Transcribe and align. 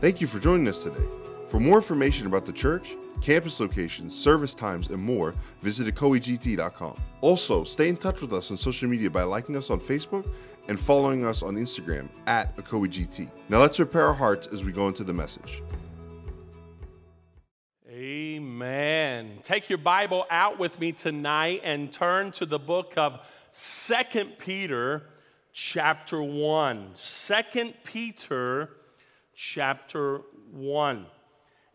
Thank 0.00 0.20
you 0.20 0.26
for 0.26 0.38
joining 0.38 0.68
us 0.68 0.82
today. 0.82 1.04
For 1.48 1.60
more 1.60 1.76
information 1.76 2.26
about 2.26 2.46
the 2.46 2.52
church, 2.52 2.96
campus 3.20 3.60
locations, 3.60 4.14
service 4.14 4.54
times, 4.54 4.88
and 4.88 5.00
more, 5.00 5.34
visit 5.62 5.86
ecoegt.com. 5.86 6.96
Also, 7.20 7.64
stay 7.64 7.88
in 7.88 7.96
touch 7.96 8.20
with 8.20 8.32
us 8.32 8.50
on 8.50 8.56
social 8.56 8.88
media 8.88 9.08
by 9.08 9.22
liking 9.22 9.56
us 9.56 9.70
on 9.70 9.80
Facebook 9.80 10.28
and 10.68 10.78
following 10.78 11.24
us 11.24 11.42
on 11.42 11.54
Instagram 11.54 12.08
at 12.26 12.56
ecoegt. 12.56 13.30
Now 13.48 13.60
let's 13.60 13.76
prepare 13.76 14.06
our 14.06 14.14
hearts 14.14 14.46
as 14.48 14.64
we 14.64 14.72
go 14.72 14.88
into 14.88 15.04
the 15.04 15.14
message. 15.14 15.62
Amen. 17.88 19.38
Take 19.42 19.68
your 19.68 19.78
Bible 19.78 20.26
out 20.28 20.58
with 20.58 20.78
me 20.80 20.92
tonight 20.92 21.60
and 21.62 21.92
turn 21.92 22.32
to 22.32 22.46
the 22.46 22.58
book 22.58 22.94
of 22.96 23.20
Second 23.52 24.38
Peter 24.38 25.04
chapter 25.52 26.20
1. 26.20 26.90
2 26.98 27.72
Peter 27.84 28.70
chapter 29.34 30.20
1. 30.52 31.06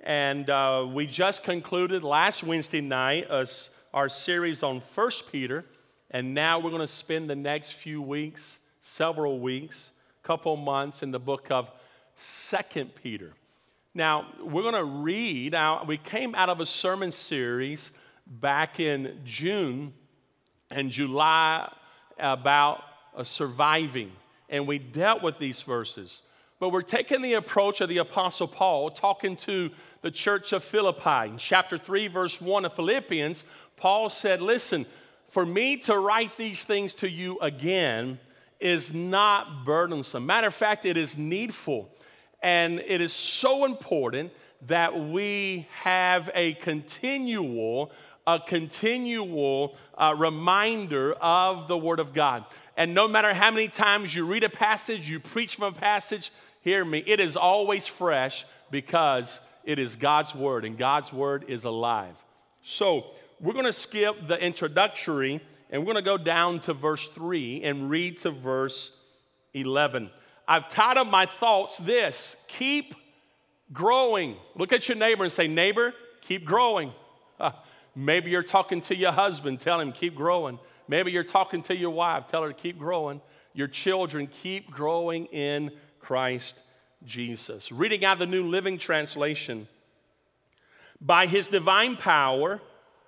And 0.03 0.49
uh, 0.49 0.87
we 0.91 1.05
just 1.07 1.43
concluded 1.43 2.03
last 2.03 2.43
Wednesday 2.43 2.81
night 2.81 3.29
us, 3.29 3.69
our 3.93 4.09
series 4.09 4.63
on 4.63 4.81
First 4.93 5.31
Peter. 5.31 5.65
And 6.11 6.33
now 6.33 6.59
we're 6.59 6.71
going 6.71 6.81
to 6.81 6.87
spend 6.87 7.29
the 7.29 7.35
next 7.35 7.73
few 7.73 8.01
weeks, 8.01 8.59
several 8.81 9.39
weeks, 9.39 9.91
couple 10.23 10.55
months 10.55 11.03
in 11.03 11.11
the 11.11 11.19
book 11.19 11.47
of 11.51 11.69
Second 12.15 12.91
Peter. 13.01 13.33
Now, 13.93 14.27
we're 14.43 14.61
going 14.61 14.75
to 14.75 14.83
read 14.83 15.55
we 15.87 15.97
came 15.97 16.35
out 16.35 16.49
of 16.49 16.59
a 16.59 16.65
sermon 16.65 17.11
series 17.11 17.91
back 18.27 18.79
in 18.79 19.19
June 19.25 19.93
and 20.71 20.91
July 20.91 21.71
about 22.19 22.83
uh, 23.15 23.23
surviving, 23.23 24.11
and 24.49 24.67
we 24.67 24.77
dealt 24.77 25.23
with 25.23 25.39
these 25.39 25.61
verses. 25.61 26.21
But 26.59 26.69
we're 26.69 26.81
taking 26.81 27.21
the 27.21 27.35
approach 27.35 27.79
of 27.79 27.87
the 27.87 27.99
Apostle 27.99 28.47
Paul, 28.47 28.91
talking 28.91 29.37
to 29.37 29.69
the 30.01 30.11
church 30.11 30.51
of 30.51 30.61
Philippi. 30.61 31.29
In 31.29 31.37
chapter 31.37 31.77
3, 31.77 32.09
verse 32.09 32.41
1 32.41 32.65
of 32.65 32.73
Philippians, 32.73 33.45
Paul 33.77 34.09
said, 34.09 34.41
Listen, 34.41 34.85
for 35.29 35.45
me 35.45 35.77
to 35.77 35.97
write 35.97 36.35
these 36.37 36.65
things 36.65 36.93
to 36.95 37.09
you 37.09 37.39
again 37.39 38.19
is 38.59 38.93
not 38.93 39.63
burdensome. 39.63 40.25
Matter 40.25 40.47
of 40.47 40.53
fact, 40.53 40.85
it 40.85 40.97
is 40.97 41.17
needful. 41.17 41.89
And 42.41 42.79
it 42.79 42.99
is 42.99 43.13
so 43.13 43.63
important 43.63 44.33
that 44.67 44.99
we 44.99 45.65
have 45.83 46.29
a 46.33 46.53
continual, 46.55 47.91
a 48.27 48.39
continual 48.39 49.77
uh, 49.97 50.13
reminder 50.17 51.13
of 51.13 51.69
the 51.69 51.77
Word 51.77 52.01
of 52.01 52.13
God. 52.13 52.43
And 52.75 52.93
no 52.93 53.07
matter 53.07 53.33
how 53.33 53.51
many 53.51 53.69
times 53.69 54.13
you 54.13 54.25
read 54.25 54.43
a 54.43 54.49
passage, 54.49 55.09
you 55.09 55.19
preach 55.19 55.55
from 55.55 55.65
a 55.65 55.71
passage, 55.71 56.31
hear 56.61 56.83
me, 56.83 57.03
it 57.05 57.19
is 57.19 57.35
always 57.35 57.87
fresh 57.87 58.45
because 58.71 59.39
it 59.63 59.79
is 59.79 59.95
God's 59.95 60.33
Word, 60.33 60.65
and 60.65 60.77
God's 60.77 61.11
Word 61.13 61.45
is 61.47 61.63
alive. 61.63 62.15
So 62.63 63.05
we're 63.39 63.53
going 63.53 63.65
to 63.65 63.73
skip 63.73 64.27
the 64.27 64.37
introductory 64.43 65.41
and 65.69 65.81
we're 65.81 65.93
going 65.93 66.03
to 66.03 66.09
go 66.09 66.17
down 66.17 66.59
to 66.61 66.73
verse 66.73 67.07
3 67.09 67.61
and 67.63 67.89
read 67.89 68.17
to 68.19 68.31
verse 68.31 68.91
11. 69.53 70.09
I've 70.47 70.67
titled 70.69 71.09
my 71.09 71.25
thoughts 71.27 71.77
this 71.77 72.43
keep 72.47 72.93
growing. 73.71 74.35
Look 74.55 74.73
at 74.73 74.87
your 74.87 74.97
neighbor 74.97 75.23
and 75.23 75.31
say, 75.31 75.47
Neighbor, 75.47 75.93
keep 76.21 76.43
growing. 76.43 76.91
maybe 77.95 78.31
you're 78.31 78.41
talking 78.41 78.81
to 78.83 78.95
your 78.95 79.11
husband, 79.11 79.59
tell 79.59 79.79
him, 79.79 79.91
keep 79.91 80.15
growing. 80.15 80.57
Maybe 80.87 81.11
you're 81.11 81.23
talking 81.23 81.61
to 81.63 81.77
your 81.77 81.91
wife, 81.91 82.27
tell 82.27 82.41
her 82.41 82.47
to 82.47 82.53
keep 82.53 82.79
growing. 82.79 83.21
Your 83.53 83.67
children, 83.67 84.27
keep 84.41 84.71
growing 84.71 85.25
in 85.27 85.71
Christ 86.09 86.55
Jesus. 87.05 87.71
Reading 87.71 88.03
out 88.03 88.17
the 88.17 88.25
New 88.25 88.47
Living 88.47 88.79
Translation. 88.79 89.67
By 90.99 91.27
his 91.27 91.47
divine 91.47 91.97
power, 91.97 92.59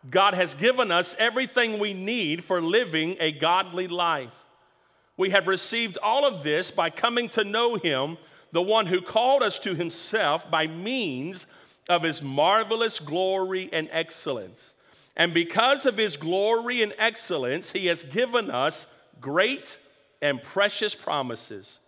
God 0.07 0.35
has 0.35 0.53
given 0.53 0.91
us 0.91 1.15
everything 1.17 1.79
we 1.79 1.95
need 1.95 2.43
for 2.43 2.61
living 2.61 3.17
a 3.19 3.31
godly 3.31 3.87
life. 3.87 4.29
We 5.17 5.31
have 5.31 5.47
received 5.47 5.97
all 5.97 6.27
of 6.27 6.43
this 6.43 6.69
by 6.69 6.91
coming 6.91 7.27
to 7.29 7.43
know 7.43 7.73
Him, 7.75 8.19
the 8.51 8.61
one 8.61 8.85
who 8.85 9.01
called 9.01 9.41
us 9.41 9.57
to 9.61 9.73
Himself 9.73 10.51
by 10.51 10.67
means 10.67 11.47
of 11.89 12.03
His 12.03 12.21
marvelous 12.21 12.99
glory 12.99 13.67
and 13.73 13.89
excellence. 13.91 14.75
And 15.17 15.33
because 15.33 15.87
of 15.87 15.97
His 15.97 16.17
glory 16.17 16.83
and 16.83 16.93
excellence, 16.99 17.71
He 17.71 17.87
has 17.87 18.03
given 18.03 18.51
us 18.51 18.95
great 19.19 19.79
and 20.21 20.39
precious 20.43 20.93
promises. 20.93 21.79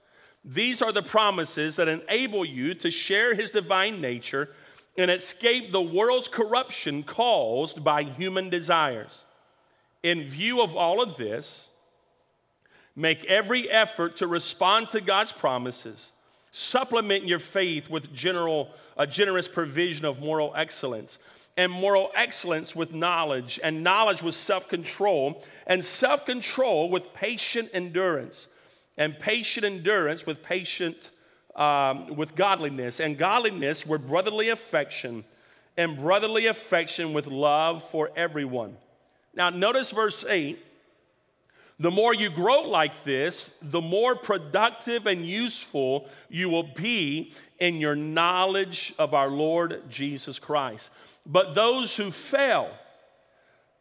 These 0.46 0.82
are 0.82 0.92
the 0.92 1.02
promises 1.02 1.78
that 1.78 1.88
enable 1.88 2.46
you 2.46 2.74
to 2.76 2.92
share 2.92 3.34
His 3.34 3.50
divine 3.50 4.02
nature 4.02 4.50
and 4.98 5.10
escape 5.10 5.72
the 5.72 5.82
world's 5.82 6.28
corruption 6.28 7.04
caused 7.04 7.84
by 7.84 8.04
human 8.04 8.50
desires. 8.50 9.24
In 10.04 10.30
view 10.30 10.62
of 10.62 10.76
all 10.76 11.02
of 11.02 11.18
this, 11.18 11.70
Make 12.96 13.26
every 13.26 13.70
effort 13.70 14.18
to 14.18 14.28
respond 14.28 14.92
to 14.92 15.02
God's 15.02 15.32
promises. 15.32 16.12
Supplement 16.52 17.26
your 17.26 17.40
faith 17.40 17.90
with 17.90 18.14
general, 18.14 18.70
a 18.98 19.08
generous 19.08 19.48
provision 19.48 20.06
of 20.06 20.20
moral 20.20 20.54
excellence, 20.56 21.18
and 21.58 21.72
moral 21.72 22.12
excellence 22.16 22.76
with 22.76 22.94
knowledge, 22.94 23.60
and 23.64 23.84
knowledge 23.84 24.22
with 24.22 24.36
self 24.36 24.68
control, 24.70 25.44
and 25.66 25.84
self 25.84 26.26
control 26.26 26.90
with 26.90 27.14
patient 27.16 27.70
endurance, 27.74 28.48
and 28.98 29.18
patient 29.18 29.66
endurance 29.66 30.26
with 30.26 30.44
patient 30.44 31.12
um, 31.56 32.16
with 32.16 32.36
godliness, 32.36 33.00
and 33.00 33.18
godliness 33.18 33.86
with 33.86 34.08
brotherly 34.08 34.50
affection, 34.50 35.24
and 35.78 35.98
brotherly 35.98 36.48
affection 36.48 37.14
with 37.14 37.28
love 37.28 37.88
for 37.90 38.10
everyone. 38.16 38.76
Now, 39.36 39.50
notice 39.50 39.92
verse 39.92 40.26
8 40.28 40.58
the 41.80 41.92
more 41.92 42.14
you 42.14 42.30
grow 42.30 42.62
like 42.62 43.04
this, 43.04 43.58
the 43.62 43.82
more 43.82 44.16
productive 44.16 45.08
and 45.08 45.26
useful 45.26 46.08
you 46.30 46.48
will 46.48 46.64
be 46.76 47.34
in 47.60 47.76
your 47.78 47.96
knowledge 47.96 48.94
of 49.00 49.14
our 49.14 49.28
Lord 49.28 49.82
Jesus 49.90 50.38
Christ. 50.38 50.92
But 51.26 51.56
those 51.56 51.96
who 51.96 52.12
fail, 52.12 52.70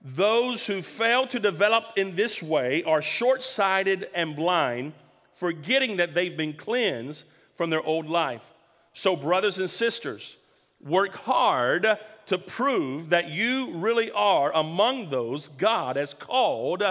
those 0.00 0.64
who 0.66 0.80
fail 0.80 1.26
to 1.28 1.38
develop 1.38 1.84
in 1.96 2.16
this 2.16 2.42
way 2.42 2.82
are 2.84 3.02
short 3.02 3.42
sighted 3.42 4.08
and 4.14 4.34
blind, 4.34 4.94
forgetting 5.42 5.97
that 5.97 6.14
they've 6.14 6.36
been 6.36 6.53
cleansed 6.53 7.25
from 7.56 7.69
their 7.69 7.82
old 7.82 8.06
life. 8.06 8.42
So, 8.94 9.16
brothers 9.16 9.58
and 9.58 9.69
sisters, 9.69 10.36
work 10.80 11.16
hard 11.16 11.98
to 12.26 12.38
prove 12.38 13.10
that 13.10 13.30
you 13.30 13.72
really 13.72 14.12
are 14.12 14.53
among 14.54 15.10
those 15.10 15.48
God 15.48 15.97
has 15.97 16.14
called 16.14 16.84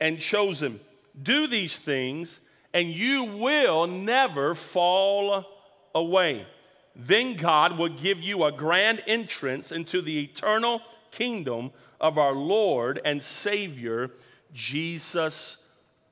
and 0.00 0.20
chosen. 0.20 0.78
Do 1.20 1.48
these 1.48 1.78
things, 1.78 2.38
and 2.72 2.90
you 2.90 3.24
will 3.24 3.88
never 3.88 4.54
fall 4.54 5.44
away. 5.92 6.46
Then 6.94 7.34
God 7.34 7.76
will 7.76 7.88
give 7.88 8.20
you 8.20 8.44
a 8.44 8.52
grand 8.52 9.02
entrance 9.08 9.72
into 9.72 10.00
the 10.00 10.22
eternal 10.22 10.80
kingdom 11.10 11.72
of 12.00 12.18
our 12.18 12.34
Lord 12.34 13.00
and 13.04 13.20
Savior, 13.20 14.12
Jesus 14.52 15.59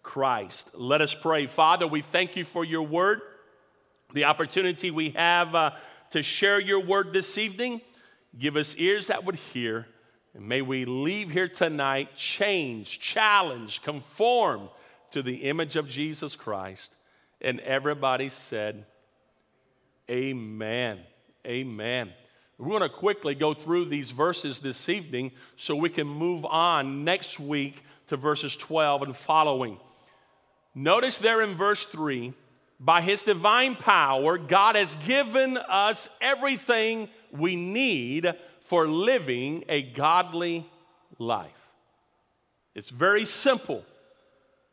Christ. 0.09 0.71
Let 0.75 1.01
us 1.01 1.15
pray. 1.15 1.47
Father, 1.47 1.87
we 1.87 2.01
thank 2.01 2.35
you 2.35 2.45
for 2.45 2.65
your 2.65 2.83
word, 2.83 3.21
the 4.15 4.25
opportunity 4.25 4.91
we 4.91 5.11
have 5.11 5.55
uh, 5.55 5.73
to 6.11 6.23
share 6.23 6.59
your 6.59 6.81
word 6.81 7.13
this 7.13 7.39
evening. 7.39 7.81
Give 8.39 8.57
us 8.57 8.75
ears 8.77 9.09
that 9.09 9.25
would 9.25 9.37
hear 9.37 9.87
and 10.35 10.49
may 10.49 10.63
we 10.63 10.85
leave 10.85 11.31
here 11.31 11.49
tonight 11.49 12.17
changed, 12.17 13.01
challenged, 13.01 13.83
conformed 13.83 14.69
to 15.11 15.23
the 15.23 15.35
image 15.35 15.75
of 15.75 15.89
Jesus 15.89 16.37
Christ. 16.37 16.95
And 17.41 17.59
everybody 17.61 18.29
said, 18.29 18.85
Amen. 20.11 21.01
Amen. 21.47 22.13
We're 22.57 22.79
going 22.79 22.83
to 22.83 22.89
quickly 22.89 23.35
go 23.35 23.53
through 23.53 23.87
these 23.87 24.11
verses 24.11 24.59
this 24.59 24.89
evening 24.89 25.33
so 25.57 25.75
we 25.75 25.91
can 25.91 26.07
move 26.07 26.45
on 26.45 27.05
next 27.05 27.41
week 27.41 27.83
to 28.07 28.17
verses 28.17 28.57
12 28.57 29.03
and 29.03 29.17
following. 29.17 29.79
Notice 30.75 31.19
there 31.19 31.43
in 31.43 31.55
verse 31.55 31.85
3 31.85 32.33
by 32.81 33.01
his 33.03 33.23
divine 33.23 33.75
power, 33.75 34.39
God 34.39 34.77
has 34.77 34.95
given 35.07 35.57
us 35.57 36.09
everything 36.21 37.09
we 37.33 37.57
need 37.57 38.33
for 38.65 38.87
living 38.87 39.65
a 39.69 39.83
godly 39.83 40.65
life. 41.19 41.51
It's 42.75 42.91
very 42.91 43.25
simple. 43.25 43.85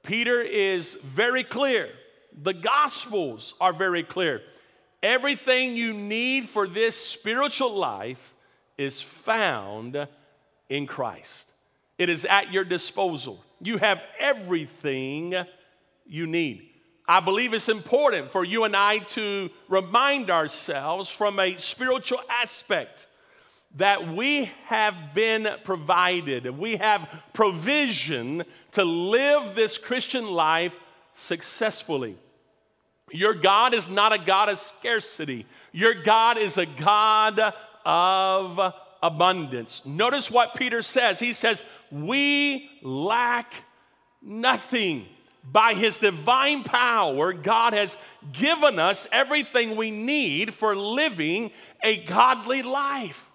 Peter 0.03 0.41
is 0.41 0.93
very 0.95 1.43
clear. 1.43 1.89
The 2.43 2.53
Gospels 2.53 3.55
are 3.59 3.73
very 3.73 4.03
clear. 4.03 4.41
Everything 5.01 5.75
you 5.75 5.93
need 5.93 6.49
for 6.49 6.67
this 6.67 6.95
spiritual 6.95 7.75
life 7.75 8.33
is 8.77 9.01
found 9.01 10.07
in 10.69 10.85
Christ. 10.85 11.45
It 11.97 12.09
is 12.09 12.25
at 12.25 12.51
your 12.51 12.65
disposal. 12.65 13.43
You 13.61 13.77
have 13.77 14.03
everything 14.19 15.33
you 16.05 16.27
need. 16.27 16.69
I 17.07 17.19
believe 17.19 17.53
it's 17.53 17.69
important 17.69 18.31
for 18.31 18.43
you 18.43 18.63
and 18.63 18.75
I 18.75 18.99
to 18.99 19.49
remind 19.69 20.31
ourselves 20.31 21.09
from 21.09 21.39
a 21.39 21.57
spiritual 21.57 22.21
aspect 22.29 23.07
that 23.75 24.07
we 24.07 24.45
have 24.65 25.13
been 25.13 25.47
provided, 25.63 26.49
we 26.57 26.77
have 26.77 27.07
provision 27.33 28.43
to 28.71 28.85
live 28.85 29.53
this 29.53 29.77
Christian 29.77 30.31
life 30.31 30.73
successfully. 31.13 32.17
Your 33.11 33.33
God 33.33 33.73
is 33.73 33.87
not 33.87 34.13
a 34.13 34.17
God 34.17 34.49
of 34.49 34.59
scarcity, 34.59 35.45
your 35.71 35.93
God 35.93 36.37
is 36.37 36.57
a 36.57 36.65
God 36.65 37.53
of 37.85 38.73
abundance. 39.03 39.81
Notice 39.85 40.31
what 40.31 40.55
Peter 40.55 40.81
says. 40.81 41.19
He 41.19 41.33
says, 41.33 41.63
We 41.91 42.69
lack 42.81 43.53
nothing. 44.21 45.05
By 45.51 45.73
his 45.73 45.97
divine 45.97 46.63
power, 46.63 47.31
God 47.33 47.73
has 47.73 47.95
given 48.33 48.79
us 48.79 49.07
everything 49.11 49.75
we 49.75 49.91
need 49.91 50.53
for 50.53 50.75
living 50.75 51.51
a 51.83 52.03
godly 52.05 52.63
life. 52.63 53.29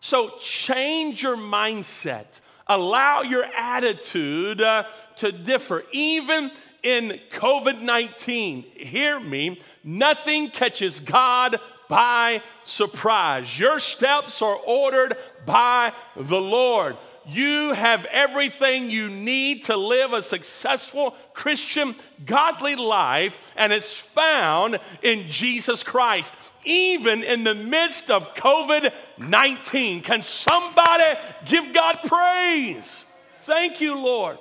So 0.00 0.38
change 0.38 1.22
your 1.22 1.36
mindset. 1.36 2.40
Allow 2.68 3.22
your 3.22 3.44
attitude 3.44 4.60
uh, 4.60 4.84
to 5.16 5.32
differ. 5.32 5.84
Even 5.92 6.50
in 6.82 7.18
COVID 7.32 7.80
19, 7.82 8.62
hear 8.62 9.18
me, 9.18 9.60
nothing 9.82 10.50
catches 10.50 11.00
God 11.00 11.56
by 11.88 12.42
surprise. 12.64 13.58
Your 13.58 13.80
steps 13.80 14.42
are 14.42 14.56
ordered 14.56 15.16
by 15.46 15.92
the 16.14 16.40
Lord. 16.40 16.96
You 17.28 17.72
have 17.72 18.06
everything 18.06 18.90
you 18.90 19.08
need 19.08 19.64
to 19.64 19.76
live 19.76 20.12
a 20.12 20.22
successful 20.22 21.14
Christian, 21.34 21.94
godly 22.24 22.74
life, 22.74 23.38
and 23.56 23.72
it's 23.72 23.94
found 23.94 24.78
in 25.02 25.28
Jesus 25.28 25.82
Christ 25.82 26.34
even 26.64 27.22
in 27.22 27.44
the 27.44 27.54
midst 27.54 28.10
of 28.10 28.34
COVID 28.34 28.92
19. 29.18 30.02
Can 30.02 30.22
somebody 30.22 31.18
give 31.46 31.72
God 31.72 31.98
praise? 32.04 33.04
Thank 33.44 33.80
you, 33.80 33.96
Lord. 33.96 34.38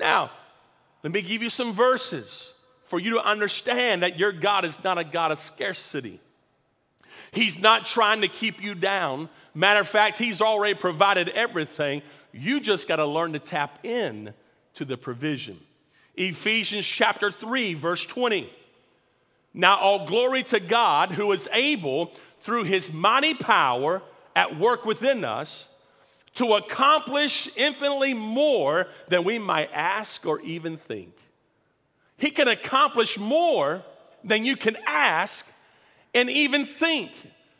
Now, 0.00 0.30
let 1.02 1.12
me 1.12 1.22
give 1.22 1.42
you 1.42 1.48
some 1.48 1.72
verses 1.72 2.52
for 2.84 2.98
you 2.98 3.14
to 3.14 3.24
understand 3.24 4.02
that 4.02 4.18
your 4.18 4.32
God 4.32 4.64
is 4.64 4.82
not 4.82 4.98
a 4.98 5.04
God 5.04 5.32
of 5.32 5.38
scarcity. 5.38 6.20
He's 7.30 7.58
not 7.58 7.86
trying 7.86 8.22
to 8.22 8.28
keep 8.28 8.62
you 8.62 8.74
down. 8.74 9.28
Matter 9.54 9.80
of 9.80 9.88
fact, 9.88 10.18
He's 10.18 10.40
already 10.40 10.74
provided 10.74 11.28
everything. 11.30 12.02
You 12.32 12.60
just 12.60 12.88
got 12.88 12.96
to 12.96 13.06
learn 13.06 13.32
to 13.34 13.38
tap 13.38 13.84
in 13.84 14.34
to 14.74 14.84
the 14.84 14.96
provision. 14.96 15.58
Ephesians 16.16 16.86
chapter 16.86 17.30
3, 17.30 17.74
verse 17.74 18.04
20. 18.04 18.52
Now, 19.54 19.78
all 19.78 20.06
glory 20.06 20.42
to 20.44 20.60
God 20.60 21.12
who 21.12 21.30
is 21.32 21.48
able, 21.52 22.12
through 22.40 22.64
his 22.64 22.92
mighty 22.92 23.34
power 23.34 24.02
at 24.34 24.58
work 24.58 24.84
within 24.84 25.24
us, 25.24 25.68
to 26.34 26.54
accomplish 26.54 27.50
infinitely 27.56 28.14
more 28.14 28.88
than 29.08 29.24
we 29.24 29.38
might 29.38 29.70
ask 29.72 30.24
or 30.26 30.40
even 30.40 30.78
think. 30.78 31.14
He 32.16 32.30
can 32.30 32.48
accomplish 32.48 33.18
more 33.18 33.84
than 34.24 34.44
you 34.44 34.56
can 34.56 34.76
ask 34.86 35.46
and 36.14 36.30
even 36.30 36.66
think. 36.66 37.10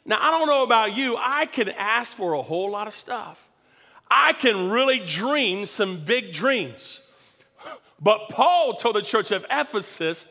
Now, 0.05 0.19
I 0.21 0.31
don't 0.31 0.49
know 0.49 0.65
about 0.65 0.97
you, 0.97 1.17
I 1.19 1.47
can 1.47 1.69
ask 1.71 2.17
for 2.17 2.33
a 2.35 2.43
whole 2.43 2.71
lot 2.71 2.89
of 2.89 2.95
stuff. 2.95 3.39
I 4.11 4.33
can 4.33 4.71
really 4.71 5.01
dream 5.07 5.65
some 5.67 6.05
big 6.05 6.33
dreams. 6.33 7.01
But 8.01 8.29
Paul 8.31 8.75
told 8.75 8.97
the 8.97 9.03
church 9.03 9.31
of 9.31 9.47
Ephesus, 9.51 10.27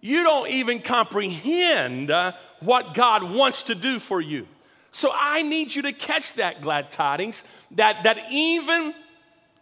you 0.00 0.22
don't 0.22 0.48
even 0.48 0.80
comprehend 0.80 2.10
uh, 2.10 2.32
what 2.60 2.94
God 2.94 3.22
wants 3.22 3.64
to 3.64 3.74
do 3.74 3.98
for 3.98 4.20
you. 4.20 4.46
So 4.92 5.10
I 5.12 5.42
need 5.42 5.74
you 5.74 5.82
to 5.82 5.92
catch 5.92 6.34
that, 6.34 6.62
glad 6.62 6.92
tidings, 6.92 7.42
that, 7.72 8.04
that 8.04 8.18
even 8.30 8.94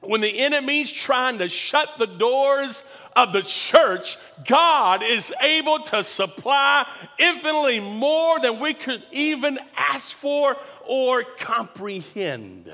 when 0.00 0.20
the 0.20 0.40
enemy's 0.40 0.92
trying 0.92 1.38
to 1.38 1.48
shut 1.48 1.88
the 1.98 2.06
doors 2.06 2.84
of 3.14 3.32
the 3.32 3.42
church, 3.42 4.18
God 4.46 5.02
is 5.02 5.32
able 5.40 5.80
to 5.80 6.04
supply 6.04 6.86
infinitely 7.18 7.80
more 7.80 8.40
than 8.40 8.58
we 8.58 8.74
could 8.74 9.02
even 9.12 9.58
ask 9.76 10.14
for 10.14 10.56
or 10.86 11.22
comprehend. 11.38 12.72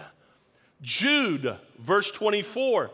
Jude, 0.80 1.56
verse 1.78 2.10
24. 2.10 2.90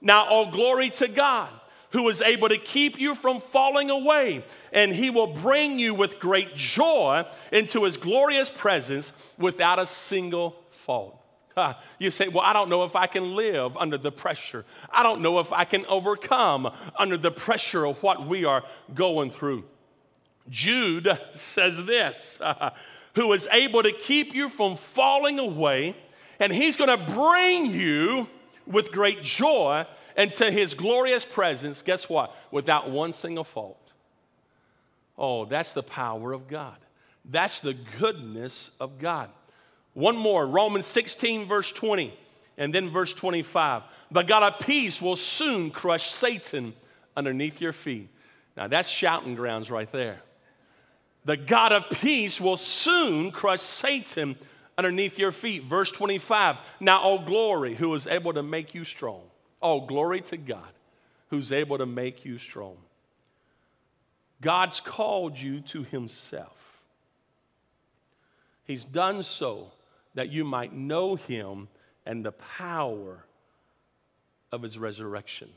Now, 0.00 0.26
all 0.26 0.50
glory 0.50 0.90
to 0.90 1.08
God 1.08 1.50
who 1.90 2.08
is 2.08 2.20
able 2.20 2.48
to 2.48 2.58
keep 2.58 2.98
you 2.98 3.14
from 3.14 3.40
falling 3.40 3.90
away, 3.90 4.44
and 4.72 4.92
he 4.92 5.08
will 5.10 5.28
bring 5.28 5.78
you 5.78 5.94
with 5.94 6.18
great 6.18 6.54
joy 6.54 7.24
into 7.52 7.84
his 7.84 7.96
glorious 7.96 8.50
presence 8.50 9.12
without 9.38 9.78
a 9.78 9.86
single 9.86 10.56
fault. 10.84 11.15
you 11.98 12.10
say, 12.10 12.28
Well, 12.28 12.44
I 12.44 12.52
don't 12.52 12.68
know 12.68 12.84
if 12.84 12.96
I 12.96 13.06
can 13.06 13.34
live 13.34 13.76
under 13.76 13.98
the 13.98 14.12
pressure. 14.12 14.64
I 14.90 15.02
don't 15.02 15.22
know 15.22 15.38
if 15.38 15.52
I 15.52 15.64
can 15.64 15.84
overcome 15.86 16.72
under 16.98 17.16
the 17.16 17.30
pressure 17.30 17.86
of 17.86 18.02
what 18.02 18.26
we 18.26 18.44
are 18.44 18.64
going 18.94 19.30
through. 19.30 19.64
Jude 20.48 21.08
says 21.34 21.84
this 21.84 22.40
who 23.14 23.32
is 23.32 23.48
able 23.50 23.82
to 23.82 23.92
keep 23.92 24.34
you 24.34 24.48
from 24.48 24.76
falling 24.76 25.38
away, 25.38 25.96
and 26.38 26.52
he's 26.52 26.76
going 26.76 26.96
to 26.96 27.12
bring 27.12 27.66
you 27.66 28.28
with 28.66 28.92
great 28.92 29.22
joy 29.22 29.86
into 30.16 30.50
his 30.50 30.74
glorious 30.74 31.24
presence, 31.24 31.82
guess 31.82 32.08
what? 32.08 32.34
Without 32.50 32.90
one 32.90 33.12
single 33.12 33.44
fault. 33.44 33.80
Oh, 35.18 35.44
that's 35.44 35.72
the 35.72 35.82
power 35.82 36.32
of 36.32 36.48
God. 36.48 36.76
That's 37.24 37.60
the 37.60 37.74
goodness 37.98 38.70
of 38.80 38.98
God. 38.98 39.30
One 39.96 40.16
more, 40.16 40.46
Romans 40.46 40.84
16, 40.84 41.46
verse 41.46 41.72
20, 41.72 42.12
and 42.58 42.74
then 42.74 42.90
verse 42.90 43.14
25. 43.14 43.82
The 44.10 44.22
God 44.22 44.42
of 44.42 44.60
peace 44.60 45.00
will 45.00 45.16
soon 45.16 45.70
crush 45.70 46.10
Satan 46.10 46.74
underneath 47.16 47.62
your 47.62 47.72
feet. 47.72 48.10
Now, 48.58 48.68
that's 48.68 48.90
shouting 48.90 49.34
grounds 49.34 49.70
right 49.70 49.90
there. 49.90 50.20
The 51.24 51.38
God 51.38 51.72
of 51.72 51.88
peace 51.88 52.38
will 52.38 52.58
soon 52.58 53.30
crush 53.30 53.60
Satan 53.60 54.36
underneath 54.76 55.18
your 55.18 55.32
feet. 55.32 55.62
Verse 55.64 55.90
25. 55.90 56.56
Now, 56.78 57.02
O 57.02 57.18
glory, 57.18 57.74
who 57.74 57.94
is 57.94 58.06
able 58.06 58.34
to 58.34 58.42
make 58.42 58.74
you 58.74 58.84
strong. 58.84 59.22
Oh, 59.62 59.80
glory 59.80 60.20
to 60.20 60.36
God 60.36 60.68
who's 61.30 61.50
able 61.52 61.78
to 61.78 61.86
make 61.86 62.24
you 62.24 62.38
strong. 62.38 62.76
God's 64.40 64.80
called 64.80 65.38
you 65.38 65.60
to 65.62 65.82
Himself. 65.82 66.52
He's 68.64 68.84
done 68.84 69.22
so 69.22 69.72
that 70.16 70.32
you 70.32 70.44
might 70.44 70.72
know 70.72 71.14
Him 71.14 71.68
and 72.04 72.24
the 72.24 72.32
power 72.32 73.24
of 74.50 74.62
His 74.62 74.76
resurrection. 74.76 75.48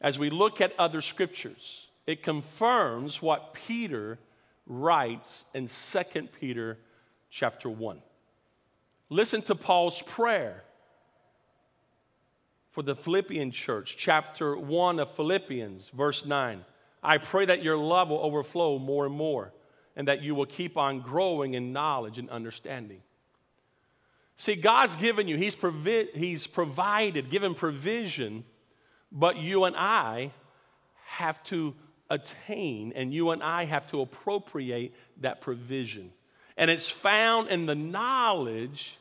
As 0.00 0.18
we 0.18 0.30
look 0.30 0.60
at 0.60 0.72
other 0.78 1.00
scriptures, 1.00 1.86
it 2.06 2.22
confirms 2.22 3.20
what 3.20 3.54
Peter 3.54 4.18
writes 4.66 5.44
in 5.54 5.68
2 5.68 6.28
Peter 6.40 6.78
chapter 7.30 7.68
1. 7.68 8.00
Listen 9.10 9.42
to 9.42 9.54
Paul's 9.54 10.00
prayer 10.02 10.64
for 12.70 12.82
the 12.82 12.96
Philippian 12.96 13.50
church, 13.50 13.96
chapter 13.98 14.56
1 14.56 14.98
of 14.98 15.14
Philippians, 15.14 15.90
verse 15.90 16.24
9. 16.24 16.64
I 17.02 17.18
pray 17.18 17.44
that 17.46 17.62
your 17.62 17.76
love 17.76 18.08
will 18.10 18.20
overflow 18.20 18.78
more 18.78 19.06
and 19.06 19.14
more, 19.14 19.52
and 19.96 20.08
that 20.08 20.22
you 20.22 20.34
will 20.34 20.46
keep 20.46 20.76
on 20.76 21.00
growing 21.00 21.54
in 21.54 21.72
knowledge 21.72 22.18
and 22.18 22.30
understanding. 22.30 23.00
See, 24.36 24.54
God's 24.54 24.96
given 24.96 25.28
you, 25.28 25.36
He's, 25.36 25.54
provi- 25.54 26.08
he's 26.14 26.46
provided, 26.46 27.30
given 27.30 27.54
provision, 27.54 28.44
but 29.10 29.36
you 29.36 29.64
and 29.64 29.76
I 29.76 30.32
have 31.04 31.42
to 31.44 31.74
attain 32.08 32.92
and 32.94 33.12
you 33.12 33.30
and 33.30 33.42
I 33.42 33.64
have 33.64 33.90
to 33.90 34.00
appropriate 34.00 34.94
that 35.20 35.40
provision. 35.40 36.12
And 36.56 36.70
it's 36.70 36.88
found 36.88 37.48
in 37.48 37.66
the 37.66 37.74
knowledge 37.74 38.98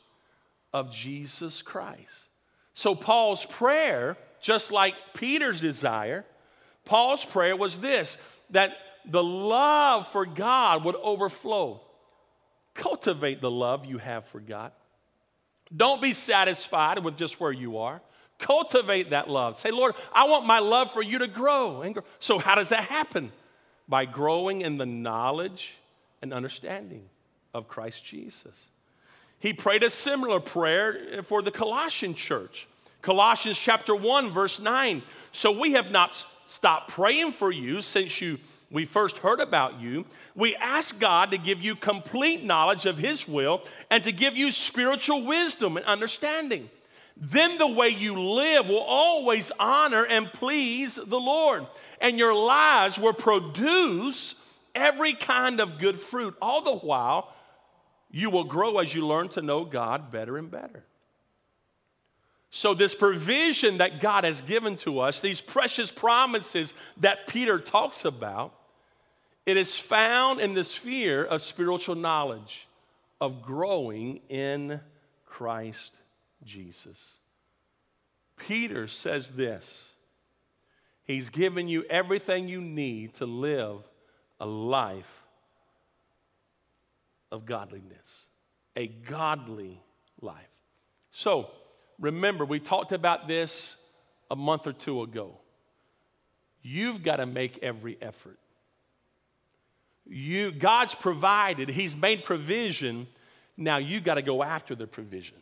of 0.73 0.93
Jesus 0.93 1.61
Christ. 1.61 2.27
So, 2.73 2.95
Paul's 2.95 3.45
prayer, 3.45 4.17
just 4.41 4.71
like 4.71 4.95
Peter's 5.13 5.59
desire, 5.59 6.25
Paul's 6.85 7.25
prayer 7.25 7.55
was 7.55 7.79
this 7.79 8.17
that 8.51 8.75
the 9.05 9.23
love 9.23 10.07
for 10.11 10.25
God 10.25 10.83
would 10.83 10.95
overflow. 10.95 11.81
Cultivate 12.73 13.41
the 13.41 13.51
love 13.51 13.85
you 13.85 13.97
have 13.97 14.25
for 14.27 14.39
God. 14.39 14.71
Don't 15.75 16.01
be 16.01 16.13
satisfied 16.13 16.99
with 16.99 17.17
just 17.17 17.39
where 17.39 17.51
you 17.51 17.77
are. 17.77 18.01
Cultivate 18.39 19.11
that 19.11 19.29
love. 19.29 19.59
Say, 19.59 19.71
Lord, 19.71 19.93
I 20.13 20.27
want 20.27 20.45
my 20.45 20.59
love 20.59 20.91
for 20.91 21.01
you 21.01 21.19
to 21.19 21.27
grow. 21.27 21.81
And 21.81 21.93
grow. 21.93 22.03
So, 22.19 22.39
how 22.39 22.55
does 22.55 22.69
that 22.69 22.85
happen? 22.85 23.31
By 23.87 24.05
growing 24.05 24.61
in 24.61 24.77
the 24.77 24.85
knowledge 24.85 25.75
and 26.21 26.33
understanding 26.33 27.03
of 27.53 27.67
Christ 27.67 28.03
Jesus. 28.03 28.55
He 29.39 29.53
prayed 29.53 29.83
a 29.83 29.89
similar 29.89 30.39
prayer 30.39 31.23
for 31.23 31.41
the 31.41 31.51
Colossian 31.51 32.15
church. 32.15 32.67
Colossians 33.01 33.57
chapter 33.57 33.95
1, 33.95 34.29
verse 34.29 34.59
9. 34.59 35.01
So 35.31 35.51
we 35.51 35.73
have 35.73 35.91
not 35.91 36.23
stopped 36.47 36.89
praying 36.89 37.31
for 37.31 37.51
you 37.51 37.81
since 37.81 38.21
you 38.21 38.37
we 38.71 38.85
first 38.85 39.17
heard 39.17 39.41
about 39.41 39.81
you. 39.81 40.05
We 40.33 40.55
ask 40.55 40.99
God 40.99 41.31
to 41.31 41.37
give 41.37 41.61
you 41.61 41.75
complete 41.75 42.43
knowledge 42.43 42.85
of 42.85 42.97
His 42.97 43.27
will 43.27 43.63
and 43.89 44.03
to 44.05 44.13
give 44.13 44.37
you 44.37 44.51
spiritual 44.51 45.25
wisdom 45.25 45.75
and 45.75 45.85
understanding. 45.85 46.69
Then 47.17 47.57
the 47.57 47.67
way 47.67 47.89
you 47.89 48.19
live 48.19 48.69
will 48.69 48.79
always 48.79 49.51
honor 49.59 50.05
and 50.05 50.25
please 50.27 50.95
the 50.95 51.19
Lord, 51.19 51.67
and 51.99 52.17
your 52.17 52.33
lives 52.33 52.97
will 52.97 53.13
produce 53.13 54.35
every 54.73 55.13
kind 55.13 55.59
of 55.59 55.77
good 55.77 55.99
fruit. 55.99 56.35
All 56.41 56.61
the 56.61 56.77
while, 56.77 57.33
you 58.09 58.29
will 58.29 58.45
grow 58.45 58.79
as 58.79 58.93
you 58.95 59.05
learn 59.05 59.27
to 59.29 59.41
know 59.41 59.65
God 59.65 60.11
better 60.11 60.37
and 60.37 60.49
better. 60.49 60.83
So, 62.53 62.73
this 62.73 62.95
provision 62.95 63.77
that 63.77 64.01
God 64.01 64.23
has 64.25 64.41
given 64.41 64.75
to 64.77 64.99
us, 64.99 65.19
these 65.21 65.39
precious 65.39 65.89
promises 65.89 66.73
that 66.97 67.27
Peter 67.27 67.59
talks 67.59 68.03
about, 68.03 68.53
it 69.45 69.57
is 69.57 69.77
found 69.77 70.39
in 70.39 70.53
the 70.53 70.63
sphere 70.63 71.23
of 71.23 71.41
spiritual 71.41 71.95
knowledge, 71.95 72.67
of 73.19 73.41
growing 73.41 74.21
in 74.29 74.79
Christ 75.25 75.91
Jesus. 76.43 77.17
Peter 78.37 78.87
says 78.87 79.29
this 79.29 79.89
He's 81.03 81.29
given 81.29 81.67
you 81.67 81.83
everything 81.89 82.47
you 82.47 82.61
need 82.61 83.15
to 83.15 83.25
live 83.25 83.79
a 84.39 84.45
life 84.45 85.23
of 87.31 87.45
godliness, 87.45 88.25
a 88.75 88.87
godly 88.87 89.79
life. 90.21 90.35
So, 91.11 91.49
remember, 91.99 92.45
we 92.45 92.59
talked 92.59 92.91
about 92.91 93.27
this 93.27 93.77
a 94.29 94.35
month 94.35 94.67
or 94.67 94.73
two 94.73 95.01
ago. 95.01 95.37
You've 96.61 97.03
got 97.03 97.17
to 97.17 97.25
make 97.25 97.59
every 97.61 97.97
effort. 98.01 98.37
You, 100.05 100.51
God's 100.51 100.95
provided, 100.95 101.69
He's 101.69 101.95
made 101.95 102.23
provision. 102.23 103.07
Now 103.57 103.77
you 103.77 104.01
got 104.01 104.15
to 104.15 104.21
go 104.21 104.43
after 104.43 104.75
the 104.75 104.87
provision. 104.87 105.37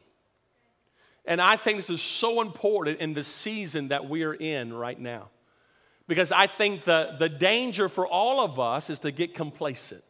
And 1.25 1.42
I 1.42 1.58
think 1.58 1.78
this 1.78 1.89
is 1.89 2.01
so 2.01 2.42
important 2.42 3.00
in 3.00 3.13
the 3.13 3.24
season 3.24 3.89
that 3.89 4.10
we 4.10 4.24
are 4.24 4.34
in 4.34 4.74
right 4.74 5.00
now. 5.00 5.30
Because 6.08 6.32
I 6.32 6.48
think 6.48 6.86
the, 6.86 7.16
the 7.20 7.30
danger 7.30 7.88
for 7.88 8.08
all 8.08 8.44
of 8.44 8.60
us 8.60 8.89
is 8.89 9.00
to 9.00 9.12
get 9.12 9.36
complacent. 9.36 10.04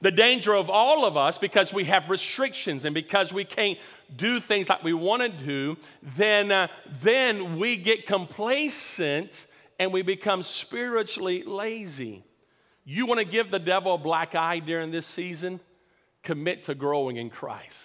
The 0.00 0.12
danger 0.12 0.54
of 0.54 0.70
all 0.70 1.04
of 1.04 1.16
us, 1.16 1.38
because 1.38 1.72
we 1.72 1.84
have 1.84 2.08
restrictions 2.08 2.84
and 2.84 2.94
because 2.94 3.32
we 3.32 3.44
can't 3.44 3.78
do 4.16 4.40
things 4.40 4.68
like 4.68 4.82
we 4.82 4.92
want 4.92 5.22
to 5.22 5.28
do, 5.44 5.76
then, 6.16 6.50
uh, 6.50 6.68
then 7.02 7.58
we 7.58 7.76
get 7.76 8.06
complacent 8.06 9.46
and 9.78 9.92
we 9.92 10.02
become 10.02 10.42
spiritually 10.42 11.42
lazy. 11.42 12.22
You 12.84 13.06
want 13.06 13.20
to 13.20 13.26
give 13.26 13.50
the 13.50 13.58
devil 13.58 13.94
a 13.94 13.98
black 13.98 14.34
eye 14.34 14.58
during 14.58 14.90
this 14.90 15.06
season? 15.06 15.60
Commit 16.22 16.64
to 16.64 16.74
growing 16.74 17.16
in 17.16 17.30
Christ. 17.30 17.82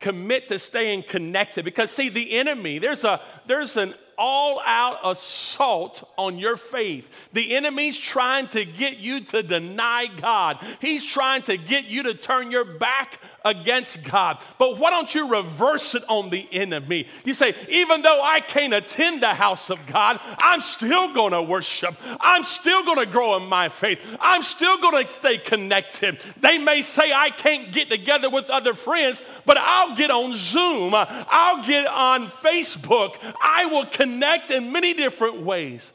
Commit 0.00 0.48
to 0.48 0.58
staying 0.58 1.04
connected 1.04 1.64
because 1.64 1.90
see 1.90 2.08
the 2.08 2.32
enemy 2.38 2.78
there's 2.78 3.04
a 3.04 3.20
there's 3.46 3.76
an 3.76 3.94
all 4.18 4.60
out 4.64 4.98
assault 5.04 6.08
on 6.16 6.38
your 6.38 6.56
faith. 6.56 7.06
The 7.32 7.54
enemy's 7.56 7.96
trying 7.96 8.48
to 8.48 8.64
get 8.64 8.98
you 8.98 9.20
to 9.20 9.42
deny 9.42 10.06
God, 10.20 10.58
he's 10.80 11.04
trying 11.04 11.42
to 11.42 11.56
get 11.56 11.86
you 11.86 12.04
to 12.04 12.14
turn 12.14 12.50
your 12.50 12.64
back 12.64 13.18
against 13.44 14.04
God. 14.04 14.38
But 14.58 14.78
why 14.78 14.90
don't 14.90 15.12
you 15.14 15.28
reverse 15.28 15.94
it 15.94 16.04
on 16.08 16.30
the 16.30 16.46
enemy? 16.52 17.08
You 17.24 17.34
say, 17.34 17.54
even 17.68 18.02
though 18.02 18.20
I 18.22 18.40
can't 18.40 18.72
attend 18.72 19.22
the 19.22 19.34
house 19.34 19.70
of 19.70 19.84
God, 19.86 20.20
I'm 20.40 20.60
still 20.60 21.12
going 21.12 21.32
to 21.32 21.42
worship. 21.42 21.96
I'm 22.20 22.44
still 22.44 22.84
going 22.84 22.98
to 22.98 23.06
grow 23.06 23.36
in 23.36 23.48
my 23.48 23.68
faith. 23.68 23.98
I'm 24.20 24.42
still 24.42 24.78
going 24.78 25.04
to 25.04 25.12
stay 25.12 25.38
connected. 25.38 26.20
They 26.40 26.58
may 26.58 26.82
say 26.82 27.12
I 27.12 27.30
can't 27.30 27.72
get 27.72 27.90
together 27.90 28.30
with 28.30 28.48
other 28.50 28.74
friends, 28.74 29.22
but 29.44 29.56
I'll 29.58 29.96
get 29.96 30.10
on 30.10 30.36
Zoom. 30.36 30.94
I'll 30.94 31.66
get 31.66 31.86
on 31.86 32.28
Facebook. 32.28 33.16
I 33.40 33.66
will 33.66 33.86
connect 33.86 34.01
in 34.02 34.72
many 34.72 34.94
different 34.94 35.42
ways. 35.42 35.92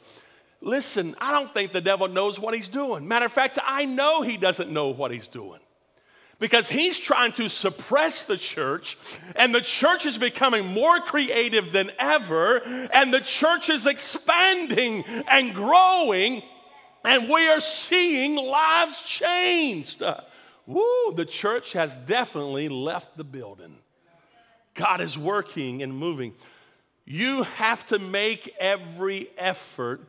Listen, 0.60 1.14
I 1.20 1.30
don't 1.30 1.52
think 1.52 1.72
the 1.72 1.80
devil 1.80 2.08
knows 2.08 2.38
what 2.38 2.54
he's 2.54 2.68
doing. 2.68 3.06
Matter 3.06 3.26
of 3.26 3.32
fact, 3.32 3.58
I 3.64 3.84
know 3.84 4.22
he 4.22 4.36
doesn't 4.36 4.70
know 4.70 4.88
what 4.88 5.10
he's 5.10 5.26
doing 5.28 5.60
because 6.40 6.68
he's 6.68 6.96
trying 6.98 7.32
to 7.32 7.48
suppress 7.48 8.22
the 8.22 8.36
church, 8.36 8.96
and 9.34 9.54
the 9.54 9.60
church 9.60 10.06
is 10.06 10.18
becoming 10.18 10.66
more 10.66 11.00
creative 11.00 11.72
than 11.72 11.90
ever, 11.98 12.58
and 12.92 13.12
the 13.12 13.20
church 13.20 13.68
is 13.70 13.86
expanding 13.86 15.04
and 15.28 15.54
growing, 15.54 16.42
and 17.04 17.28
we 17.28 17.48
are 17.48 17.60
seeing 17.60 18.36
lives 18.36 19.00
changed. 19.02 20.02
Woo, 20.66 21.12
the 21.14 21.24
church 21.24 21.72
has 21.72 21.96
definitely 21.96 22.68
left 22.68 23.16
the 23.16 23.24
building. 23.24 23.76
God 24.74 25.00
is 25.00 25.18
working 25.18 25.82
and 25.82 25.92
moving. 25.92 26.34
You 27.10 27.44
have 27.44 27.86
to 27.86 27.98
make 27.98 28.54
every 28.60 29.28
effort. 29.38 30.02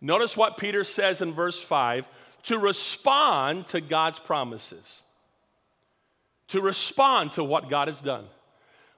Notice 0.00 0.34
what 0.34 0.56
Peter 0.56 0.82
says 0.82 1.20
in 1.20 1.34
verse 1.34 1.60
5 1.60 2.06
to 2.44 2.58
respond 2.58 3.66
to 3.66 3.82
God's 3.82 4.18
promises. 4.18 5.02
To 6.48 6.62
respond 6.62 7.34
to 7.34 7.44
what 7.44 7.68
God 7.68 7.88
has 7.88 8.00
done. 8.00 8.24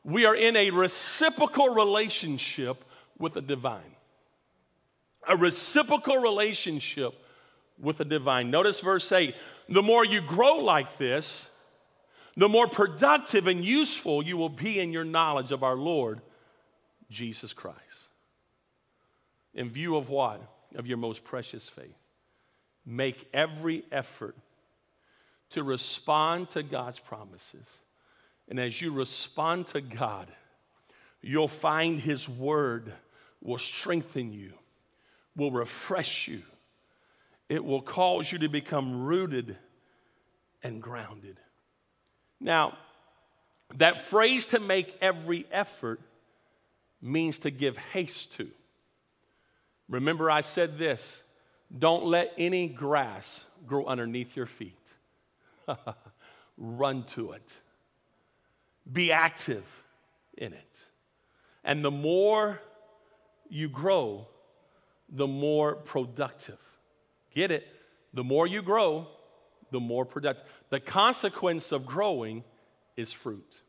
We 0.05 0.27
are 0.27 0.37
in 0.37 0.55
a 0.55 0.71
reciprocal 0.71 1.71
relationship 1.71 2.85
with 3.19 3.35
the 3.35 3.43
divine. 3.43 3.97
A 5.29 5.37
reciprocal 5.37 6.19
relationship 6.19 7.15
with 7.81 7.97
the 7.97 8.05
divine. 8.05 8.53
Notice 8.53 8.79
verse 8.79 9.11
8 9.11 9.35
the 9.69 9.83
more 9.83 10.05
you 10.05 10.21
grow 10.21 10.59
like 10.59 10.99
this, 10.99 11.49
the 12.37 12.49
more 12.49 12.69
productive 12.69 13.49
and 13.49 13.65
useful 13.65 14.23
you 14.23 14.37
will 14.37 14.49
be 14.49 14.79
in 14.79 14.93
your 14.93 15.05
knowledge 15.05 15.51
of 15.51 15.65
our 15.65 15.75
Lord 15.75 16.21
Jesus 17.11 17.53
Christ. 17.53 17.79
In 19.55 19.71
view 19.71 19.97
of 19.97 20.09
what? 20.09 20.41
Of 20.75 20.87
your 20.87 20.97
most 20.97 21.25
precious 21.25 21.69
faith. 21.69 21.97
Make 22.85 23.29
every 23.33 23.85
effort 23.93 24.37
to 25.51 25.63
respond 25.63 26.51
to 26.51 26.63
God's 26.63 26.99
promises. 26.99 27.67
And 28.49 28.59
as 28.59 28.81
you 28.81 28.93
respond 28.93 29.69
to 29.69 29.81
God, 29.81 30.29
you'll 31.23 31.49
find 31.49 32.01
His 32.01 32.29
Word 32.29 32.93
will 33.41 33.59
strengthen 33.59 34.33
you, 34.33 34.53
will 35.37 35.51
refresh 35.51 36.27
you, 36.27 36.43
it 37.49 37.65
will 37.65 37.83
cause 37.83 38.33
you 38.33 38.39
to 38.39 38.49
become 38.49 39.05
rooted 39.05 39.57
and 40.63 40.83
grounded. 40.83 41.39
Now, 42.41 42.77
that 43.77 44.07
phrase 44.07 44.47
to 44.47 44.61
make 44.61 44.97
every 45.01 45.47
effort 45.53 46.01
means 47.05 47.39
to 47.41 47.51
give 47.51 47.77
haste 47.77 48.37
to. 48.37 48.49
Remember, 49.89 50.31
I 50.31 50.41
said 50.41 50.79
this 50.79 51.23
don't 51.77 52.05
let 52.05 52.33
any 52.39 52.69
grass 52.69 53.45
grow 53.67 53.85
underneath 53.85 54.37
your 54.37 54.47
feet. 54.47 54.79
Run 56.57 57.05
to 57.15 57.33
it, 57.33 57.49
be 58.91 59.13
active 59.13 59.65
in 60.37 60.53
it. 60.53 60.77
And 61.65 61.85
the 61.85 61.91
more 61.91 62.61
you 63.49 63.69
grow, 63.69 64.29
the 65.09 65.27
more 65.27 65.75
productive. 65.75 66.59
Get 67.35 67.51
it? 67.51 67.67
The 68.13 68.23
more 68.23 68.47
you 68.47 68.63
grow, 68.63 69.09
the 69.73 69.81
more 69.81 70.05
productive. 70.05 70.45
The 70.71 70.81
consequence 70.81 71.73
of 71.73 71.87
growing 71.87 72.45
is 72.97 73.11
fruit. 73.11 73.61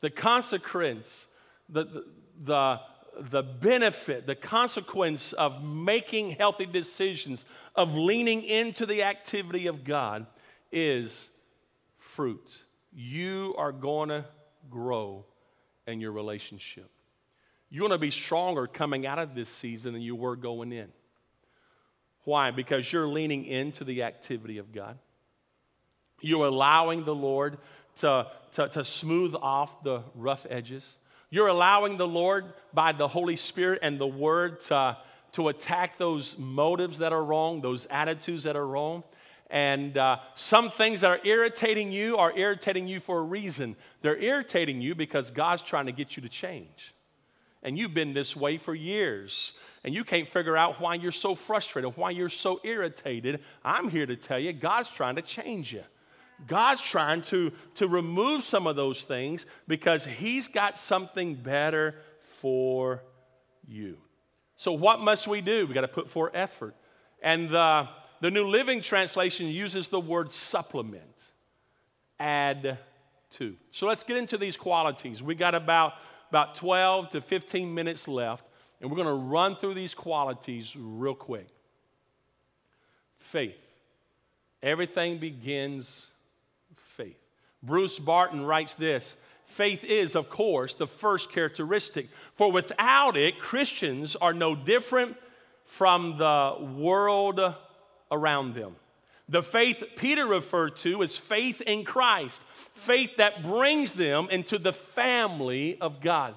The 0.00 0.10
consequence, 0.10 1.26
the, 1.68 1.84
the, 1.84 2.04
the, 2.44 2.80
the 3.18 3.42
benefit, 3.42 4.26
the 4.26 4.34
consequence 4.34 5.32
of 5.32 5.62
making 5.62 6.30
healthy 6.30 6.66
decisions, 6.66 7.44
of 7.74 7.94
leaning 7.94 8.42
into 8.42 8.86
the 8.86 9.02
activity 9.02 9.66
of 9.66 9.84
God 9.84 10.26
is 10.72 11.30
fruit. 11.98 12.48
You 12.92 13.54
are 13.58 13.72
going 13.72 14.08
to 14.08 14.24
grow 14.68 15.24
in 15.86 16.00
your 16.00 16.12
relationship. 16.12 16.90
You're 17.68 17.80
going 17.80 17.92
to 17.92 17.98
be 17.98 18.10
stronger 18.10 18.66
coming 18.66 19.06
out 19.06 19.18
of 19.18 19.34
this 19.34 19.48
season 19.48 19.92
than 19.92 20.02
you 20.02 20.16
were 20.16 20.36
going 20.36 20.72
in. 20.72 20.88
Why? 22.24 22.50
Because 22.50 22.92
you're 22.92 23.08
leaning 23.08 23.44
into 23.44 23.84
the 23.84 24.02
activity 24.02 24.58
of 24.58 24.72
God. 24.72 24.98
You're 26.20 26.46
allowing 26.46 27.04
the 27.04 27.14
Lord 27.14 27.58
to, 28.00 28.26
to, 28.52 28.68
to 28.68 28.84
smooth 28.84 29.34
off 29.40 29.82
the 29.82 30.02
rough 30.14 30.46
edges. 30.50 30.84
You're 31.30 31.46
allowing 31.48 31.96
the 31.96 32.08
Lord, 32.08 32.44
by 32.74 32.92
the 32.92 33.08
Holy 33.08 33.36
Spirit 33.36 33.78
and 33.82 33.98
the 33.98 34.06
Word, 34.06 34.60
to, 34.64 34.96
to 35.32 35.48
attack 35.48 35.96
those 35.96 36.36
motives 36.38 36.98
that 36.98 37.12
are 37.12 37.22
wrong, 37.24 37.60
those 37.60 37.86
attitudes 37.86 38.42
that 38.42 38.56
are 38.56 38.66
wrong. 38.66 39.04
And 39.48 39.96
uh, 39.96 40.18
some 40.34 40.70
things 40.70 41.00
that 41.00 41.10
are 41.10 41.26
irritating 41.26 41.90
you 41.92 42.16
are 42.16 42.32
irritating 42.36 42.86
you 42.86 43.00
for 43.00 43.18
a 43.18 43.22
reason. 43.22 43.76
They're 44.02 44.18
irritating 44.18 44.80
you 44.80 44.94
because 44.94 45.30
God's 45.30 45.62
trying 45.62 45.86
to 45.86 45.92
get 45.92 46.16
you 46.16 46.22
to 46.22 46.28
change. 46.28 46.94
and 47.62 47.78
you've 47.78 47.94
been 47.94 48.14
this 48.14 48.34
way 48.34 48.58
for 48.58 48.74
years 48.74 49.52
and 49.84 49.94
you 49.94 50.04
can't 50.04 50.28
figure 50.28 50.56
out 50.56 50.80
why 50.80 50.94
you're 50.94 51.12
so 51.12 51.34
frustrated, 51.34 51.96
why 51.96 52.10
you're 52.10 52.28
so 52.28 52.60
irritated, 52.64 53.40
I'm 53.64 53.88
here 53.88 54.06
to 54.06 54.16
tell 54.16 54.38
you 54.38 54.52
God's 54.52 54.90
trying 54.90 55.16
to 55.16 55.22
change 55.22 55.72
you. 55.72 55.84
God's 56.46 56.80
trying 56.80 57.22
to, 57.22 57.52
to 57.76 57.88
remove 57.88 58.44
some 58.44 58.66
of 58.66 58.76
those 58.76 59.02
things 59.02 59.46
because 59.68 60.04
He's 60.04 60.48
got 60.48 60.78
something 60.78 61.34
better 61.34 61.96
for 62.40 63.02
you. 63.66 63.98
So, 64.56 64.72
what 64.72 65.00
must 65.00 65.26
we 65.26 65.40
do? 65.40 65.66
We 65.66 65.74
got 65.74 65.82
to 65.82 65.88
put 65.88 66.08
forth 66.08 66.32
effort. 66.34 66.74
And 67.22 67.48
the, 67.48 67.88
the 68.20 68.30
New 68.30 68.46
Living 68.46 68.82
Translation 68.82 69.46
uses 69.46 69.88
the 69.88 70.00
word 70.00 70.32
supplement, 70.32 71.02
add 72.18 72.78
to. 73.38 73.56
So, 73.70 73.86
let's 73.86 74.02
get 74.02 74.16
into 74.16 74.36
these 74.36 74.56
qualities. 74.56 75.22
We 75.22 75.34
got 75.34 75.54
about, 75.54 75.94
about 76.30 76.56
12 76.56 77.10
to 77.10 77.20
15 77.20 77.72
minutes 77.72 78.08
left. 78.08 78.44
And 78.80 78.90
we're 78.90 78.96
going 78.96 79.08
to 79.08 79.12
run 79.12 79.56
through 79.56 79.74
these 79.74 79.94
qualities 79.94 80.74
real 80.76 81.14
quick. 81.14 81.48
Faith. 83.18 83.60
Everything 84.62 85.18
begins. 85.18 86.08
Bruce 87.62 87.98
Barton 87.98 88.44
writes 88.44 88.74
this 88.74 89.16
Faith 89.46 89.82
is, 89.84 90.14
of 90.14 90.30
course, 90.30 90.74
the 90.74 90.86
first 90.86 91.32
characteristic, 91.32 92.08
for 92.34 92.52
without 92.52 93.16
it, 93.16 93.38
Christians 93.40 94.16
are 94.16 94.32
no 94.32 94.54
different 94.54 95.16
from 95.66 96.18
the 96.18 96.56
world 96.76 97.40
around 98.10 98.54
them. 98.54 98.76
The 99.28 99.42
faith 99.42 99.84
Peter 99.96 100.26
referred 100.26 100.76
to 100.78 101.02
is 101.02 101.16
faith 101.16 101.60
in 101.60 101.84
Christ, 101.84 102.42
faith 102.74 103.16
that 103.16 103.42
brings 103.42 103.92
them 103.92 104.28
into 104.30 104.58
the 104.58 104.72
family 104.72 105.80
of 105.80 106.00
God. 106.00 106.34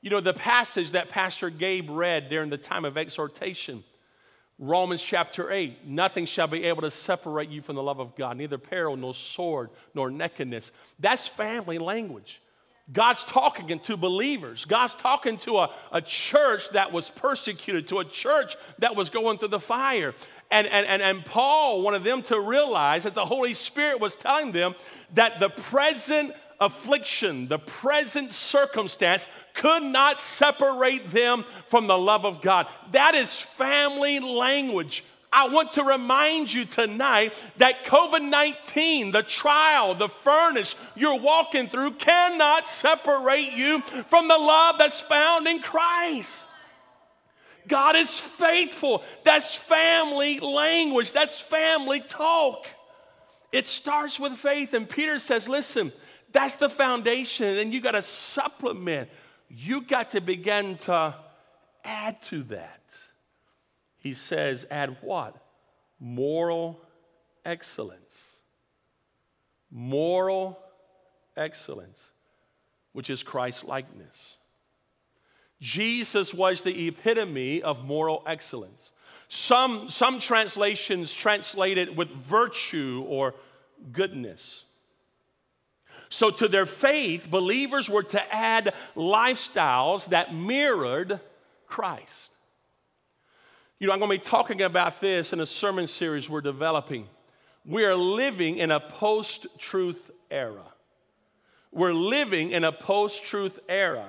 You 0.00 0.10
know, 0.10 0.20
the 0.20 0.32
passage 0.32 0.92
that 0.92 1.10
Pastor 1.10 1.50
Gabe 1.50 1.90
read 1.90 2.28
during 2.30 2.48
the 2.48 2.56
time 2.56 2.84
of 2.84 2.96
exhortation, 2.96 3.82
Romans 4.58 5.02
chapter 5.02 5.50
8, 5.50 5.86
nothing 5.86 6.24
shall 6.24 6.46
be 6.46 6.64
able 6.64 6.82
to 6.82 6.90
separate 6.90 7.50
you 7.50 7.60
from 7.60 7.76
the 7.76 7.82
love 7.82 8.00
of 8.00 8.16
God, 8.16 8.38
neither 8.38 8.56
peril, 8.56 8.96
nor 8.96 9.14
sword, 9.14 9.68
nor 9.94 10.10
nakedness. 10.10 10.72
That's 10.98 11.28
family 11.28 11.78
language. 11.78 12.40
God's 12.90 13.22
talking 13.24 13.78
to 13.80 13.96
believers. 13.96 14.64
God's 14.64 14.94
talking 14.94 15.38
to 15.38 15.58
a, 15.58 15.74
a 15.92 16.00
church 16.00 16.70
that 16.70 16.92
was 16.92 17.10
persecuted, 17.10 17.88
to 17.88 17.98
a 17.98 18.04
church 18.04 18.56
that 18.78 18.96
was 18.96 19.10
going 19.10 19.38
through 19.38 19.48
the 19.48 19.60
fire. 19.60 20.14
And, 20.50 20.66
and, 20.68 20.86
and, 20.86 21.02
and 21.02 21.24
Paul 21.24 21.82
wanted 21.82 22.04
them 22.04 22.22
to 22.24 22.40
realize 22.40 23.02
that 23.02 23.14
the 23.14 23.26
Holy 23.26 23.54
Spirit 23.54 24.00
was 24.00 24.14
telling 24.14 24.52
them 24.52 24.74
that 25.14 25.40
the 25.40 25.48
present 25.48 26.32
affliction, 26.60 27.48
the 27.48 27.58
present 27.58 28.32
circumstance 28.32 29.26
could 29.56 29.82
not 29.82 30.20
separate 30.20 31.10
them 31.10 31.44
from 31.68 31.86
the 31.86 31.98
love 31.98 32.24
of 32.24 32.42
God. 32.42 32.66
That 32.92 33.14
is 33.14 33.32
family 33.32 34.20
language. 34.20 35.02
I 35.32 35.48
want 35.48 35.74
to 35.74 35.84
remind 35.84 36.52
you 36.52 36.64
tonight 36.64 37.32
that 37.58 37.84
COVID 37.84 38.30
19, 38.30 39.12
the 39.12 39.22
trial, 39.22 39.94
the 39.94 40.08
furnace 40.08 40.74
you're 40.94 41.18
walking 41.18 41.66
through, 41.66 41.92
cannot 41.92 42.68
separate 42.68 43.52
you 43.52 43.80
from 44.08 44.28
the 44.28 44.38
love 44.38 44.76
that's 44.78 45.00
found 45.00 45.46
in 45.46 45.60
Christ. 45.60 46.42
God 47.68 47.96
is 47.96 48.08
faithful. 48.08 49.02
That's 49.24 49.54
family 49.54 50.38
language, 50.40 51.12
that's 51.12 51.40
family 51.40 52.00
talk. 52.00 52.66
It 53.52 53.66
starts 53.66 54.20
with 54.20 54.32
faith. 54.34 54.74
And 54.74 54.88
Peter 54.88 55.18
says, 55.18 55.48
Listen, 55.48 55.92
that's 56.32 56.54
the 56.54 56.68
foundation. 56.68 57.58
And 57.58 57.72
you 57.72 57.80
got 57.80 57.92
to 57.92 58.02
supplement. 58.02 59.08
You 59.48 59.82
got 59.82 60.10
to 60.10 60.20
begin 60.20 60.76
to 60.78 61.14
add 61.84 62.22
to 62.24 62.42
that. 62.44 62.82
He 63.98 64.14
says, 64.14 64.66
add 64.70 64.96
what? 65.00 65.36
Moral 65.98 66.80
excellence. 67.44 68.40
Moral 69.70 70.58
excellence, 71.36 72.10
which 72.92 73.10
is 73.10 73.22
Christ 73.22 73.64
likeness. 73.64 74.36
Jesus 75.60 76.34
was 76.34 76.60
the 76.60 76.88
epitome 76.88 77.62
of 77.62 77.84
moral 77.84 78.22
excellence. 78.26 78.90
Some, 79.28 79.90
some 79.90 80.20
translations 80.20 81.12
translate 81.12 81.78
it 81.78 81.96
with 81.96 82.08
virtue 82.10 83.04
or 83.08 83.34
goodness. 83.92 84.65
So, 86.08 86.30
to 86.30 86.48
their 86.48 86.66
faith, 86.66 87.30
believers 87.30 87.90
were 87.90 88.04
to 88.04 88.34
add 88.34 88.72
lifestyles 88.94 90.06
that 90.10 90.34
mirrored 90.34 91.20
Christ. 91.66 92.30
You 93.78 93.88
know, 93.88 93.92
I'm 93.92 93.98
going 93.98 94.10
to 94.10 94.24
be 94.24 94.28
talking 94.28 94.62
about 94.62 95.00
this 95.00 95.32
in 95.32 95.40
a 95.40 95.46
sermon 95.46 95.86
series 95.86 96.30
we're 96.30 96.40
developing. 96.40 97.08
We 97.64 97.84
are 97.84 97.96
living 97.96 98.56
in 98.56 98.70
a 98.70 98.80
post 98.80 99.46
truth 99.58 100.10
era. 100.30 100.64
We're 101.72 101.92
living 101.92 102.52
in 102.52 102.64
a 102.64 102.72
post 102.72 103.24
truth 103.24 103.58
era. 103.68 104.06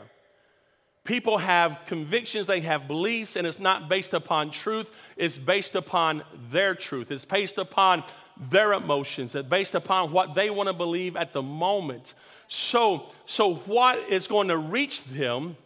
People 1.03 1.37
have 1.37 1.79
convictions, 1.87 2.47
they 2.47 2.59
have 2.61 2.87
beliefs, 2.87 3.35
and 3.35 3.47
it's 3.47 3.59
not 3.59 3.89
based 3.89 4.13
upon 4.13 4.51
truth, 4.51 4.89
it's 5.15 5.37
based 5.37 5.75
upon 5.75 6.23
their 6.51 6.75
truth. 6.75 7.11
It's 7.11 7.25
based 7.25 7.57
upon 7.57 8.03
their 8.49 8.73
emotions 8.73 9.35
and 9.35 9.49
based 9.49 9.75
upon 9.75 10.11
what 10.11 10.35
they 10.35 10.49
want 10.49 10.67
to 10.67 10.73
believe 10.73 11.15
at 11.15 11.33
the 11.33 11.41
moment. 11.41 12.13
So, 12.47 13.07
so 13.25 13.55
what 13.55 13.97
is 14.09 14.27
going 14.27 14.47
to 14.49 14.57
reach 14.57 15.03
them 15.05 15.57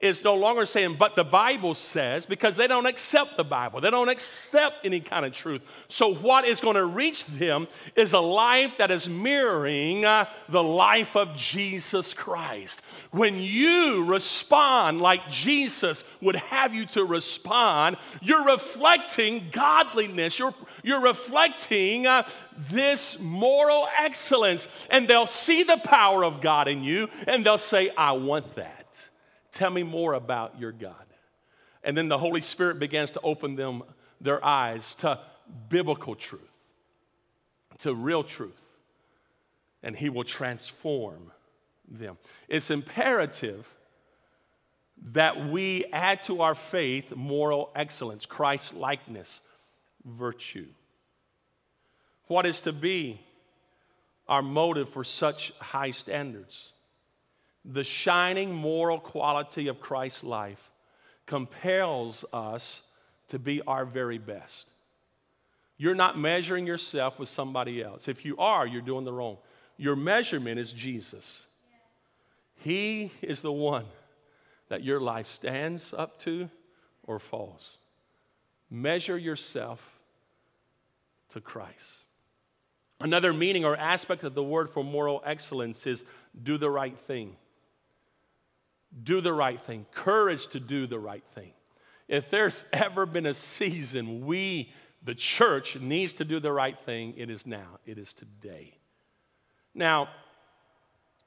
is 0.00 0.22
no 0.22 0.36
longer 0.36 0.64
saying, 0.64 0.94
but 0.96 1.16
the 1.16 1.24
Bible 1.24 1.74
says, 1.74 2.24
because 2.24 2.54
they 2.56 2.68
don't 2.68 2.86
accept 2.86 3.36
the 3.36 3.42
Bible. 3.42 3.80
They 3.80 3.90
don't 3.90 4.08
accept 4.08 4.84
any 4.84 5.00
kind 5.00 5.26
of 5.26 5.32
truth. 5.32 5.60
So, 5.88 6.14
what 6.14 6.44
is 6.44 6.60
going 6.60 6.76
to 6.76 6.86
reach 6.86 7.24
them 7.26 7.66
is 7.96 8.12
a 8.12 8.20
life 8.20 8.78
that 8.78 8.92
is 8.92 9.08
mirroring 9.08 10.04
uh, 10.04 10.26
the 10.48 10.62
life 10.62 11.16
of 11.16 11.36
Jesus 11.36 12.14
Christ. 12.14 12.80
When 13.10 13.42
you 13.42 14.04
respond 14.04 15.00
like 15.00 15.28
Jesus 15.30 16.04
would 16.20 16.36
have 16.36 16.72
you 16.72 16.86
to 16.86 17.04
respond, 17.04 17.96
you're 18.22 18.44
reflecting 18.44 19.48
godliness. 19.50 20.38
You're, 20.38 20.54
you're 20.82 21.02
reflecting 21.02 22.06
uh, 22.06 22.24
this 22.70 23.18
moral 23.20 23.88
excellence. 23.98 24.68
And 24.90 25.08
they'll 25.08 25.26
see 25.26 25.62
the 25.62 25.76
power 25.78 26.24
of 26.24 26.40
God 26.40 26.68
in 26.68 26.82
you 26.82 27.08
and 27.26 27.44
they'll 27.44 27.58
say, 27.58 27.90
I 27.96 28.12
want 28.12 28.54
that. 28.56 28.86
Tell 29.52 29.70
me 29.70 29.82
more 29.82 30.14
about 30.14 30.58
your 30.58 30.72
God. 30.72 30.94
And 31.82 31.96
then 31.96 32.08
the 32.08 32.18
Holy 32.18 32.40
Spirit 32.40 32.78
begins 32.78 33.10
to 33.10 33.20
open 33.20 33.56
them 33.56 33.82
their 34.20 34.44
eyes 34.44 34.94
to 34.96 35.20
biblical 35.68 36.14
truth, 36.14 36.52
to 37.78 37.94
real 37.94 38.24
truth, 38.24 38.60
and 39.82 39.96
He 39.96 40.10
will 40.10 40.24
transform 40.24 41.32
them. 41.88 42.18
It's 42.48 42.70
imperative 42.70 43.66
that 45.12 45.48
we 45.48 45.84
add 45.92 46.24
to 46.24 46.42
our 46.42 46.54
faith 46.54 47.14
moral 47.14 47.70
excellence, 47.74 48.26
Christ 48.26 48.74
likeness, 48.74 49.42
virtue. 50.08 50.66
What 52.26 52.46
is 52.46 52.60
to 52.60 52.72
be 52.72 53.20
our 54.28 54.42
motive 54.42 54.88
for 54.88 55.04
such 55.04 55.52
high 55.58 55.90
standards? 55.90 56.72
the 57.64 57.84
shining 57.84 58.54
moral 58.54 58.98
quality 58.98 59.68
of 59.68 59.80
Christ's 59.80 60.24
life 60.24 60.70
compels 61.26 62.24
us 62.32 62.82
to 63.28 63.38
be 63.38 63.60
our 63.62 63.84
very 63.84 64.18
best. 64.18 64.66
You're 65.76 65.94
not 65.94 66.18
measuring 66.18 66.66
yourself 66.66 67.18
with 67.18 67.28
somebody 67.28 67.82
else. 67.82 68.08
If 68.08 68.24
you 68.24 68.36
are, 68.38 68.66
you're 68.66 68.80
doing 68.80 69.04
the 69.04 69.12
wrong. 69.12 69.36
Your 69.76 69.94
measurement 69.94 70.58
is 70.58 70.72
Jesus. 70.72 71.44
He 72.56 73.12
is 73.22 73.42
the 73.42 73.52
one 73.52 73.84
that 74.70 74.82
your 74.82 74.98
life 74.98 75.28
stands 75.28 75.94
up 75.96 76.18
to 76.20 76.50
or 77.06 77.18
falls. 77.18 77.76
Measure 78.70 79.18
yourself 79.18 79.97
to 81.30 81.40
Christ. 81.40 82.04
Another 83.00 83.32
meaning 83.32 83.64
or 83.64 83.76
aspect 83.76 84.24
of 84.24 84.34
the 84.34 84.42
word 84.42 84.70
for 84.70 84.82
moral 84.82 85.22
excellence 85.24 85.86
is 85.86 86.02
do 86.42 86.58
the 86.58 86.70
right 86.70 86.98
thing 86.98 87.36
do 89.02 89.20
the 89.20 89.32
right 89.32 89.62
thing, 89.62 89.86
courage 89.92 90.46
to 90.48 90.60
do 90.60 90.86
the 90.86 90.98
right 90.98 91.24
thing. 91.34 91.52
If 92.08 92.30
there's 92.30 92.64
ever 92.72 93.06
been 93.06 93.26
a 93.26 93.34
season 93.34 94.26
we, 94.26 94.72
the 95.04 95.14
church, 95.14 95.76
needs 95.76 96.14
to 96.14 96.24
do 96.24 96.40
the 96.40 96.52
right 96.52 96.78
thing, 96.84 97.14
it 97.16 97.30
is 97.30 97.46
now. 97.46 97.78
It 97.86 97.98
is 97.98 98.14
today. 98.14 98.74
Now, 99.74 100.08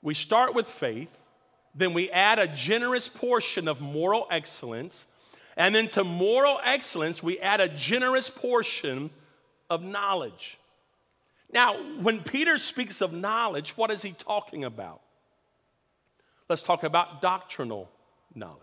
we 0.01 0.13
start 0.13 0.55
with 0.55 0.67
faith, 0.67 1.15
then 1.75 1.93
we 1.93 2.09
add 2.09 2.39
a 2.39 2.47
generous 2.47 3.07
portion 3.07 3.67
of 3.67 3.79
moral 3.81 4.27
excellence, 4.31 5.05
and 5.55 5.75
then 5.75 5.89
to 5.89 6.03
moral 6.03 6.59
excellence, 6.63 7.21
we 7.21 7.39
add 7.39 7.61
a 7.61 7.69
generous 7.69 8.29
portion 8.29 9.11
of 9.71 9.81
knowledge. 9.81 10.57
Now, 11.51 11.75
when 12.01 12.19
Peter 12.21 12.57
speaks 12.57 13.01
of 13.01 13.13
knowledge, 13.13 13.71
what 13.77 13.89
is 13.89 14.01
he 14.01 14.11
talking 14.11 14.65
about? 14.65 15.01
Let's 16.49 16.61
talk 16.61 16.83
about 16.83 17.21
doctrinal 17.21 17.89
knowledge. 18.35 18.59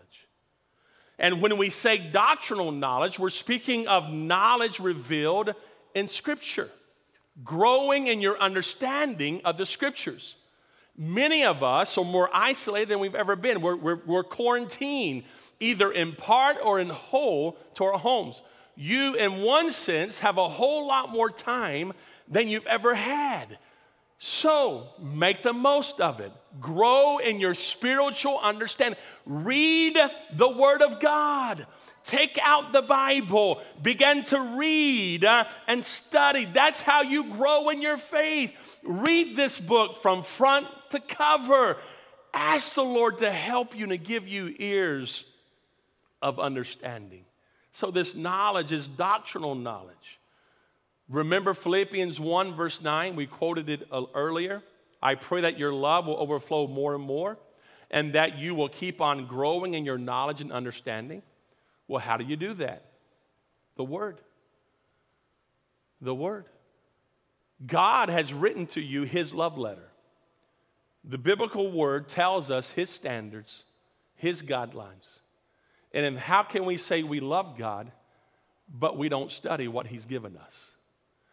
And 1.17 1.41
when 1.41 1.57
we 1.57 1.71
say 1.71 1.97
doctrinal 1.97 2.71
knowledge, 2.71 3.17
we're 3.17 3.31
speaking 3.31 3.87
of 3.87 4.13
knowledge 4.13 4.79
revealed 4.79 5.55
in 5.95 6.07
Scripture, 6.07 6.69
growing 7.43 8.05
in 8.05 8.21
your 8.21 8.39
understanding 8.39 9.41
of 9.45 9.57
the 9.57 9.65
Scriptures. 9.65 10.35
Many 10.95 11.43
of 11.43 11.63
us 11.63 11.97
are 11.97 12.05
more 12.05 12.29
isolated 12.31 12.89
than 12.89 12.99
we've 12.99 13.15
ever 13.15 13.35
been. 13.35 13.61
We're, 13.61 13.75
we're, 13.75 13.99
we're 14.05 14.23
quarantined, 14.23 15.23
either 15.59 15.91
in 15.91 16.13
part 16.13 16.57
or 16.63 16.79
in 16.79 16.89
whole, 16.89 17.57
to 17.75 17.85
our 17.85 17.97
homes. 17.97 18.41
You, 18.81 19.15
in 19.15 19.41
one 19.41 19.73
sense, 19.73 20.19
have 20.19 20.37
a 20.37 20.47
whole 20.47 20.87
lot 20.87 21.09
more 21.11 21.29
time 21.29 21.91
than 22.29 22.47
you've 22.47 22.65
ever 22.65 22.95
had. 22.95 23.57
So 24.19 24.87
make 25.01 25.43
the 25.43 25.51
most 25.51 25.99
of 25.99 26.21
it. 26.21 26.31
Grow 26.61 27.17
in 27.17 27.41
your 27.41 27.55
spiritual 27.55 28.39
understanding. 28.41 28.97
Read 29.25 29.97
the 30.31 30.47
Word 30.47 30.81
of 30.81 31.01
God. 31.01 31.67
Take 32.05 32.39
out 32.41 32.71
the 32.71 32.81
Bible. 32.81 33.61
Begin 33.81 34.23
to 34.25 34.39
read 34.57 35.25
uh, 35.25 35.43
and 35.67 35.83
study. 35.83 36.45
That's 36.45 36.79
how 36.79 37.01
you 37.01 37.35
grow 37.35 37.67
in 37.67 37.81
your 37.81 37.97
faith. 37.97 38.53
Read 38.83 39.35
this 39.35 39.59
book 39.59 40.01
from 40.01 40.23
front 40.23 40.67
to 40.91 41.01
cover. 41.01 41.75
Ask 42.33 42.75
the 42.75 42.83
Lord 42.85 43.17
to 43.17 43.29
help 43.29 43.75
you 43.75 43.83
and 43.83 43.91
to 43.91 43.97
give 43.97 44.25
you 44.25 44.55
ears 44.57 45.25
of 46.21 46.39
understanding. 46.39 47.25
So, 47.79 47.91
this 47.91 48.13
knowledge 48.13 48.73
is 48.73 48.89
doctrinal 48.89 49.55
knowledge. 49.55 50.19
Remember 51.07 51.53
Philippians 51.53 52.19
1, 52.19 52.53
verse 52.53 52.81
9? 52.81 53.15
We 53.15 53.25
quoted 53.25 53.69
it 53.69 53.87
uh, 53.89 54.03
earlier. 54.13 54.61
I 55.01 55.15
pray 55.15 55.39
that 55.39 55.57
your 55.57 55.71
love 55.71 56.05
will 56.05 56.17
overflow 56.17 56.67
more 56.67 56.93
and 56.93 57.01
more 57.01 57.37
and 57.89 58.11
that 58.15 58.37
you 58.37 58.53
will 58.53 58.67
keep 58.67 58.99
on 58.99 59.27
growing 59.27 59.75
in 59.75 59.85
your 59.85 59.97
knowledge 59.97 60.41
and 60.41 60.51
understanding. 60.51 61.21
Well, 61.87 62.01
how 62.01 62.17
do 62.17 62.25
you 62.25 62.35
do 62.35 62.53
that? 62.55 62.83
The 63.77 63.85
Word. 63.85 64.19
The 66.01 66.13
Word. 66.13 66.47
God 67.65 68.09
has 68.09 68.33
written 68.33 68.67
to 68.67 68.81
you 68.81 69.03
His 69.03 69.33
love 69.33 69.57
letter. 69.57 69.87
The 71.05 71.17
biblical 71.17 71.71
Word 71.71 72.09
tells 72.09 72.51
us 72.51 72.71
His 72.71 72.89
standards, 72.89 73.63
His 74.17 74.43
guidelines. 74.43 75.18
And 75.91 76.17
how 76.17 76.43
can 76.43 76.65
we 76.65 76.77
say 76.77 77.03
we 77.03 77.19
love 77.19 77.57
God, 77.57 77.91
but 78.71 78.97
we 78.97 79.09
don't 79.09 79.31
study 79.31 79.67
what 79.67 79.87
He's 79.87 80.05
given 80.05 80.37
us? 80.37 80.71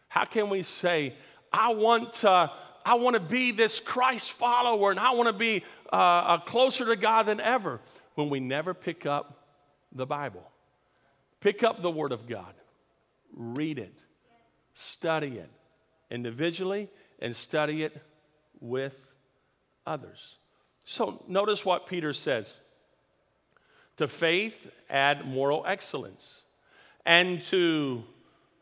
How 0.09 0.25
can 0.25 0.49
we 0.49 0.63
say, 0.63 1.15
I 1.53 1.75
want 1.75 2.15
to, 2.15 2.51
I 2.85 2.95
want 2.95 3.15
to 3.15 3.21
be 3.21 3.51
this 3.53 3.81
Christ 3.81 4.33
follower 4.33 4.91
and 4.91 4.99
I 4.99 5.13
want 5.13 5.27
to 5.27 5.33
be 5.33 5.63
uh, 5.93 6.39
closer 6.39 6.87
to 6.87 6.97
God 6.97 7.27
than 7.27 7.41
ever 7.41 7.81
when 8.15 8.31
we 8.31 8.41
never 8.41 8.73
pick 8.73 9.05
up 9.05 9.45
the 9.93 10.07
Bible? 10.07 10.43
Pick 11.41 11.63
up 11.63 11.83
the 11.83 11.91
Word 11.91 12.13
of 12.13 12.27
God, 12.27 12.55
read 13.35 13.79
it, 13.79 13.95
study 14.75 15.39
it 15.39 15.51
individually, 16.11 16.89
and 17.19 17.37
study 17.37 17.83
it 17.83 18.01
with 18.61 18.95
others. 19.87 20.37
So 20.85 21.23
notice 21.29 21.65
what 21.65 21.87
Peter 21.87 22.13
says. 22.13 22.51
To 23.99 24.09
faith, 24.09 24.71
add 24.91 25.27
moral 25.27 25.65
excellence. 25.67 26.43
And 27.05 27.43
to 27.45 28.05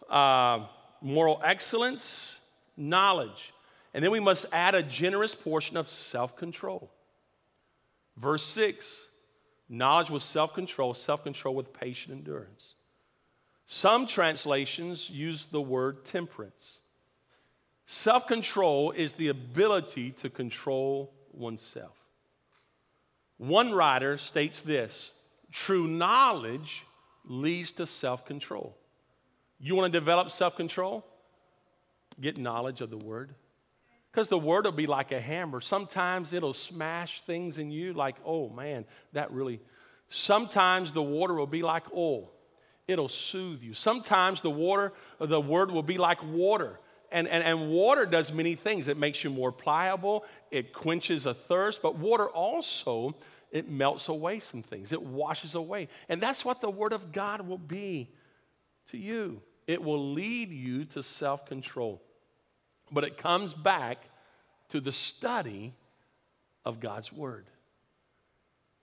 uh, 0.08 0.66
moral 1.00 1.40
excellence, 1.44 2.36
knowledge. 2.76 3.52
And 3.92 4.04
then 4.04 4.10
we 4.10 4.20
must 4.20 4.46
add 4.52 4.74
a 4.74 4.82
generous 4.82 5.34
portion 5.34 5.76
of 5.76 5.88
self 5.88 6.36
control. 6.36 6.90
Verse 8.16 8.44
6 8.44 9.08
knowledge 9.68 10.10
with 10.10 10.22
self 10.22 10.54
control, 10.54 10.94
self 10.94 11.24
control 11.24 11.54
with 11.54 11.72
patient 11.72 12.14
endurance. 12.14 12.74
Some 13.66 14.06
translations 14.06 15.08
use 15.08 15.46
the 15.46 15.60
word 15.60 16.04
temperance. 16.04 16.78
Self 17.86 18.26
control 18.26 18.92
is 18.92 19.14
the 19.14 19.28
ability 19.28 20.10
to 20.12 20.30
control 20.30 21.12
oneself. 21.32 21.96
One 23.38 23.72
writer 23.72 24.16
states 24.18 24.60
this 24.60 25.10
true 25.54 25.86
knowledge 25.86 26.84
leads 27.24 27.70
to 27.70 27.86
self 27.86 28.26
control. 28.26 28.76
You 29.58 29.74
want 29.76 29.90
to 29.90 29.98
develop 29.98 30.30
self 30.30 30.56
control? 30.56 31.06
Get 32.20 32.36
knowledge 32.36 32.80
of 32.80 32.90
the 32.90 32.98
Word. 32.98 33.34
Because 34.10 34.28
the 34.28 34.38
Word 34.38 34.64
will 34.64 34.72
be 34.72 34.86
like 34.86 35.12
a 35.12 35.20
hammer. 35.20 35.60
Sometimes 35.60 36.32
it'll 36.32 36.52
smash 36.52 37.22
things 37.22 37.58
in 37.58 37.70
you, 37.70 37.94
like, 37.94 38.16
oh 38.26 38.50
man, 38.50 38.84
that 39.12 39.30
really. 39.32 39.60
Sometimes 40.10 40.92
the 40.92 41.02
water 41.02 41.34
will 41.34 41.46
be 41.46 41.62
like 41.62 41.84
oil, 41.94 42.30
it'll 42.86 43.08
soothe 43.08 43.62
you. 43.62 43.74
Sometimes 43.74 44.40
the 44.40 44.50
water, 44.50 44.92
the 45.18 45.40
Word 45.40 45.70
will 45.70 45.82
be 45.82 45.98
like 45.98 46.22
water. 46.22 46.78
And, 47.10 47.28
and, 47.28 47.44
and 47.44 47.70
water 47.70 48.06
does 48.06 48.32
many 48.32 48.56
things. 48.56 48.88
It 48.88 48.96
makes 48.96 49.22
you 49.22 49.30
more 49.30 49.52
pliable, 49.52 50.24
it 50.50 50.72
quenches 50.72 51.26
a 51.26 51.34
thirst, 51.34 51.80
but 51.80 51.96
water 51.96 52.26
also, 52.28 53.14
it 53.54 53.70
melts 53.70 54.08
away 54.08 54.40
some 54.40 54.64
things, 54.64 54.92
it 54.92 55.00
washes 55.00 55.54
away. 55.54 55.88
And 56.08 56.20
that's 56.20 56.44
what 56.44 56.60
the 56.60 56.68
Word 56.68 56.92
of 56.92 57.12
God 57.12 57.40
will 57.40 57.56
be 57.56 58.10
to 58.90 58.98
you. 58.98 59.40
It 59.68 59.82
will 59.82 60.12
lead 60.12 60.50
you 60.50 60.84
to 60.86 61.02
self 61.02 61.46
control. 61.46 62.02
But 62.90 63.04
it 63.04 63.16
comes 63.16 63.54
back 63.54 64.10
to 64.70 64.80
the 64.80 64.92
study 64.92 65.72
of 66.64 66.80
God's 66.80 67.12
Word. 67.12 67.46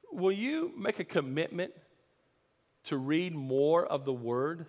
Will 0.10 0.32
you 0.32 0.72
make 0.78 1.00
a 1.00 1.06
commitment 1.06 1.74
to 2.86 2.98
read 2.98 3.36
more 3.36 3.86
of 3.86 4.06
the 4.06 4.14
Word 4.14 4.66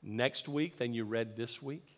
next 0.00 0.48
week 0.48 0.78
than 0.78 0.94
you 0.94 1.04
read 1.04 1.36
this 1.36 1.60
week? 1.60 1.97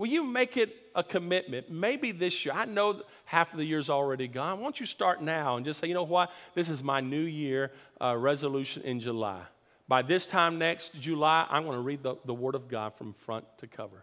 Will 0.00 0.08
you 0.08 0.24
make 0.24 0.56
it 0.56 0.74
a 0.94 1.04
commitment? 1.04 1.70
Maybe 1.70 2.10
this 2.10 2.46
year. 2.46 2.54
I 2.54 2.64
know 2.64 3.02
half 3.26 3.52
of 3.52 3.58
the 3.58 3.66
year's 3.66 3.90
already 3.90 4.28
gone. 4.28 4.56
Why 4.56 4.64
don't 4.64 4.80
you 4.80 4.86
start 4.86 5.20
now 5.20 5.56
and 5.56 5.66
just 5.66 5.78
say, 5.78 5.88
you 5.88 5.92
know 5.92 6.04
what? 6.04 6.32
This 6.54 6.70
is 6.70 6.82
my 6.82 7.02
new 7.02 7.20
year 7.20 7.70
uh, 8.00 8.16
resolution 8.16 8.82
in 8.84 8.98
July. 8.98 9.42
By 9.88 10.00
this 10.00 10.26
time 10.26 10.58
next 10.58 10.98
July, 10.98 11.46
I'm 11.50 11.64
going 11.64 11.76
to 11.76 11.82
read 11.82 12.02
the, 12.02 12.14
the 12.24 12.32
Word 12.32 12.54
of 12.54 12.66
God 12.66 12.94
from 12.94 13.12
front 13.12 13.44
to 13.58 13.66
cover. 13.66 14.02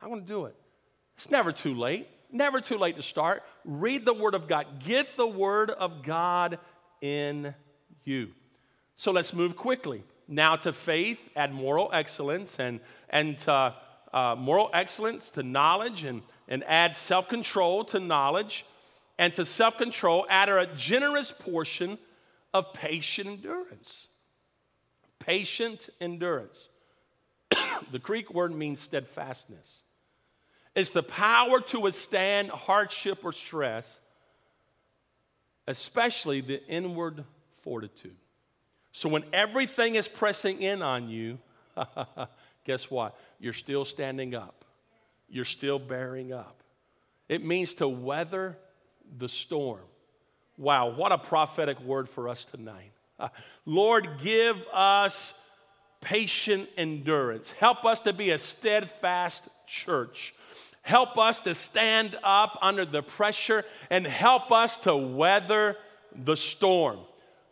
I'm 0.00 0.08
going 0.08 0.20
to 0.20 0.28
do 0.28 0.44
it. 0.44 0.54
It's 1.16 1.28
never 1.28 1.50
too 1.50 1.74
late. 1.74 2.06
Never 2.30 2.60
too 2.60 2.78
late 2.78 2.94
to 2.98 3.02
start. 3.02 3.42
Read 3.64 4.04
the 4.04 4.14
Word 4.14 4.36
of 4.36 4.46
God. 4.46 4.84
Get 4.84 5.16
the 5.16 5.26
Word 5.26 5.70
of 5.70 6.04
God 6.04 6.60
in 7.00 7.56
you. 8.04 8.30
So 8.94 9.10
let's 9.10 9.34
move 9.34 9.56
quickly. 9.56 10.04
Now 10.28 10.54
to 10.54 10.72
faith, 10.72 11.18
add 11.34 11.52
moral 11.52 11.90
excellence, 11.92 12.60
and, 12.60 12.78
and 13.10 13.36
to 13.40 13.74
uh, 14.14 14.34
moral 14.34 14.70
excellence 14.72 15.28
to 15.30 15.42
knowledge, 15.42 16.04
and, 16.04 16.22
and 16.48 16.64
add 16.64 16.96
self 16.96 17.28
control 17.28 17.84
to 17.84 18.00
knowledge, 18.00 18.64
and 19.18 19.34
to 19.34 19.44
self 19.44 19.76
control, 19.76 20.24
add 20.30 20.48
a 20.48 20.66
generous 20.76 21.30
portion 21.30 21.98
of 22.54 22.72
patient 22.72 23.28
endurance 23.28 24.06
patient 25.24 25.88
endurance. 26.00 26.68
the 27.92 27.98
Greek 27.98 28.32
word 28.32 28.54
means 28.54 28.80
steadfastness. 28.80 29.82
It's 30.74 30.90
the 30.90 31.02
power 31.02 31.60
to 31.60 31.80
withstand 31.80 32.50
hardship 32.50 33.24
or 33.24 33.32
stress, 33.32 34.00
especially 35.66 36.40
the 36.40 36.64
inward 36.66 37.24
fortitude. 37.62 38.16
So 38.92 39.08
when 39.08 39.24
everything 39.32 39.94
is 39.94 40.08
pressing 40.08 40.60
in 40.60 40.82
on 40.82 41.08
you, 41.08 41.38
guess 42.64 42.90
what? 42.90 43.16
You're 43.38 43.52
still 43.52 43.84
standing 43.84 44.34
up. 44.34 44.64
You're 45.28 45.44
still 45.44 45.78
bearing 45.78 46.32
up. 46.32 46.62
It 47.28 47.44
means 47.44 47.74
to 47.74 47.88
weather 47.88 48.56
the 49.18 49.28
storm. 49.28 49.80
Wow, 50.56 50.90
what 50.90 51.12
a 51.12 51.18
prophetic 51.18 51.80
word 51.80 52.08
for 52.08 52.28
us 52.28 52.44
tonight. 52.44 52.92
Uh, 53.18 53.28
Lord, 53.64 54.08
give 54.22 54.62
us 54.72 55.38
patient 56.00 56.68
endurance. 56.76 57.50
Help 57.50 57.84
us 57.84 58.00
to 58.00 58.12
be 58.12 58.30
a 58.30 58.38
steadfast 58.38 59.48
church. 59.66 60.34
Help 60.82 61.16
us 61.16 61.38
to 61.40 61.54
stand 61.54 62.16
up 62.22 62.58
under 62.60 62.84
the 62.84 63.02
pressure 63.02 63.64
and 63.88 64.06
help 64.06 64.52
us 64.52 64.76
to 64.76 64.94
weather 64.94 65.76
the 66.14 66.36
storm. 66.36 66.98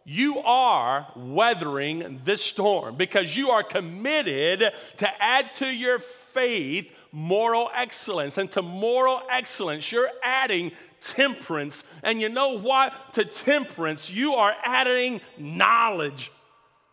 You 0.04 0.38
are 0.40 1.06
weathering 1.14 2.20
this 2.24 2.42
storm 2.42 2.96
because 2.96 3.36
you 3.36 3.50
are 3.50 3.62
committed 3.62 4.72
to 4.98 5.22
add 5.22 5.54
to 5.56 5.66
your 5.66 6.00
faith 6.00 6.90
moral 7.12 7.70
excellence. 7.74 8.38
And 8.38 8.50
to 8.52 8.62
moral 8.62 9.22
excellence, 9.30 9.92
you're 9.92 10.10
adding 10.22 10.72
temperance. 11.04 11.84
And 12.02 12.20
you 12.20 12.28
know 12.28 12.58
what? 12.58 13.14
To 13.14 13.24
temperance, 13.24 14.10
you 14.10 14.34
are 14.34 14.54
adding 14.64 15.20
knowledge. 15.38 16.32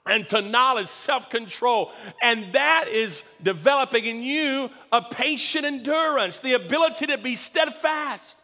And 0.05 0.27
to 0.29 0.41
knowledge, 0.41 0.87
self 0.87 1.29
control. 1.29 1.91
And 2.21 2.53
that 2.53 2.87
is 2.89 3.23
developing 3.43 4.05
in 4.05 4.21
you 4.21 4.69
a 4.91 5.01
patient 5.01 5.65
endurance, 5.65 6.39
the 6.39 6.53
ability 6.53 7.07
to 7.07 7.17
be 7.17 7.35
steadfast. 7.35 8.37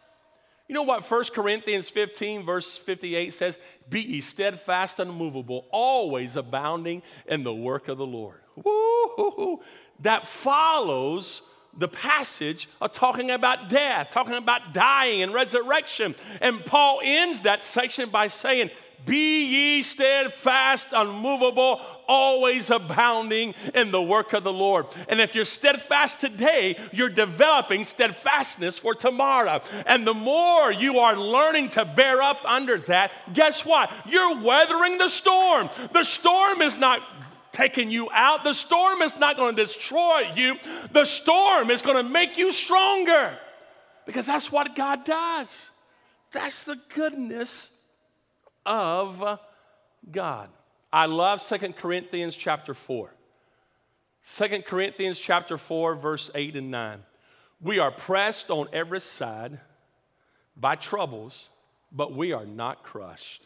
You 0.68 0.74
know 0.74 0.82
what 0.82 1.08
1 1.08 1.24
Corinthians 1.32 1.88
15, 1.88 2.44
verse 2.44 2.76
58 2.76 3.32
says? 3.34 3.58
Be 3.88 4.00
ye 4.00 4.20
steadfast, 4.20 4.98
unmovable, 4.98 5.66
always 5.70 6.34
abounding 6.34 7.02
in 7.26 7.44
the 7.44 7.54
work 7.54 7.88
of 7.88 7.98
the 7.98 8.06
Lord. 8.06 8.40
Woo-hoo-hoo. 8.56 9.60
That 10.00 10.26
follows 10.26 11.42
the 11.78 11.88
passage 11.88 12.68
of 12.80 12.92
talking 12.92 13.30
about 13.30 13.68
death, 13.68 14.10
talking 14.10 14.34
about 14.34 14.72
dying 14.72 15.22
and 15.22 15.32
resurrection. 15.32 16.14
And 16.40 16.64
Paul 16.64 17.00
ends 17.02 17.40
that 17.40 17.64
section 17.64 18.08
by 18.10 18.26
saying, 18.26 18.70
Be 19.04 19.44
ye 19.46 19.82
steadfast, 19.82 20.88
unmovable, 20.92 21.80
always 22.08 22.70
abounding 22.70 23.54
in 23.74 23.90
the 23.90 24.02
work 24.02 24.32
of 24.32 24.44
the 24.44 24.52
Lord. 24.52 24.86
And 25.08 25.20
if 25.20 25.34
you're 25.34 25.44
steadfast 25.44 26.20
today, 26.20 26.78
you're 26.92 27.08
developing 27.08 27.84
steadfastness 27.84 28.78
for 28.78 28.94
tomorrow. 28.94 29.62
And 29.86 30.06
the 30.06 30.14
more 30.14 30.72
you 30.72 30.98
are 30.98 31.16
learning 31.16 31.70
to 31.70 31.84
bear 31.84 32.22
up 32.22 32.44
under 32.44 32.78
that, 32.78 33.10
guess 33.32 33.64
what? 33.64 33.90
You're 34.06 34.40
weathering 34.40 34.98
the 34.98 35.08
storm. 35.08 35.68
The 35.92 36.04
storm 36.04 36.62
is 36.62 36.76
not 36.76 37.02
taking 37.52 37.90
you 37.90 38.08
out. 38.12 38.44
The 38.44 38.52
storm 38.52 39.00
is 39.02 39.16
not 39.18 39.36
going 39.36 39.56
to 39.56 39.64
destroy 39.64 40.30
you. 40.34 40.56
The 40.92 41.04
storm 41.04 41.70
is 41.70 41.82
going 41.82 41.96
to 41.96 42.10
make 42.10 42.36
you 42.36 42.52
stronger 42.52 43.32
because 44.04 44.26
that's 44.26 44.52
what 44.52 44.76
God 44.76 45.04
does. 45.04 45.70
That's 46.32 46.64
the 46.64 46.78
goodness 46.94 47.72
of 48.66 49.38
God. 50.10 50.50
I 50.92 51.06
love 51.06 51.42
Second 51.42 51.76
Corinthians 51.76 52.34
chapter 52.34 52.74
4. 52.74 53.10
2 54.28 54.62
Corinthians 54.62 55.18
chapter 55.18 55.58
4, 55.58 55.94
verse 55.96 56.30
8 56.34 56.56
and 56.56 56.70
9. 56.70 57.02
We 57.60 57.78
are 57.78 57.90
pressed 57.90 58.50
on 58.50 58.68
every 58.72 59.00
side 59.00 59.58
by 60.56 60.76
troubles, 60.76 61.48
but 61.92 62.12
we 62.12 62.32
are 62.32 62.44
not 62.44 62.82
crushed. 62.82 63.42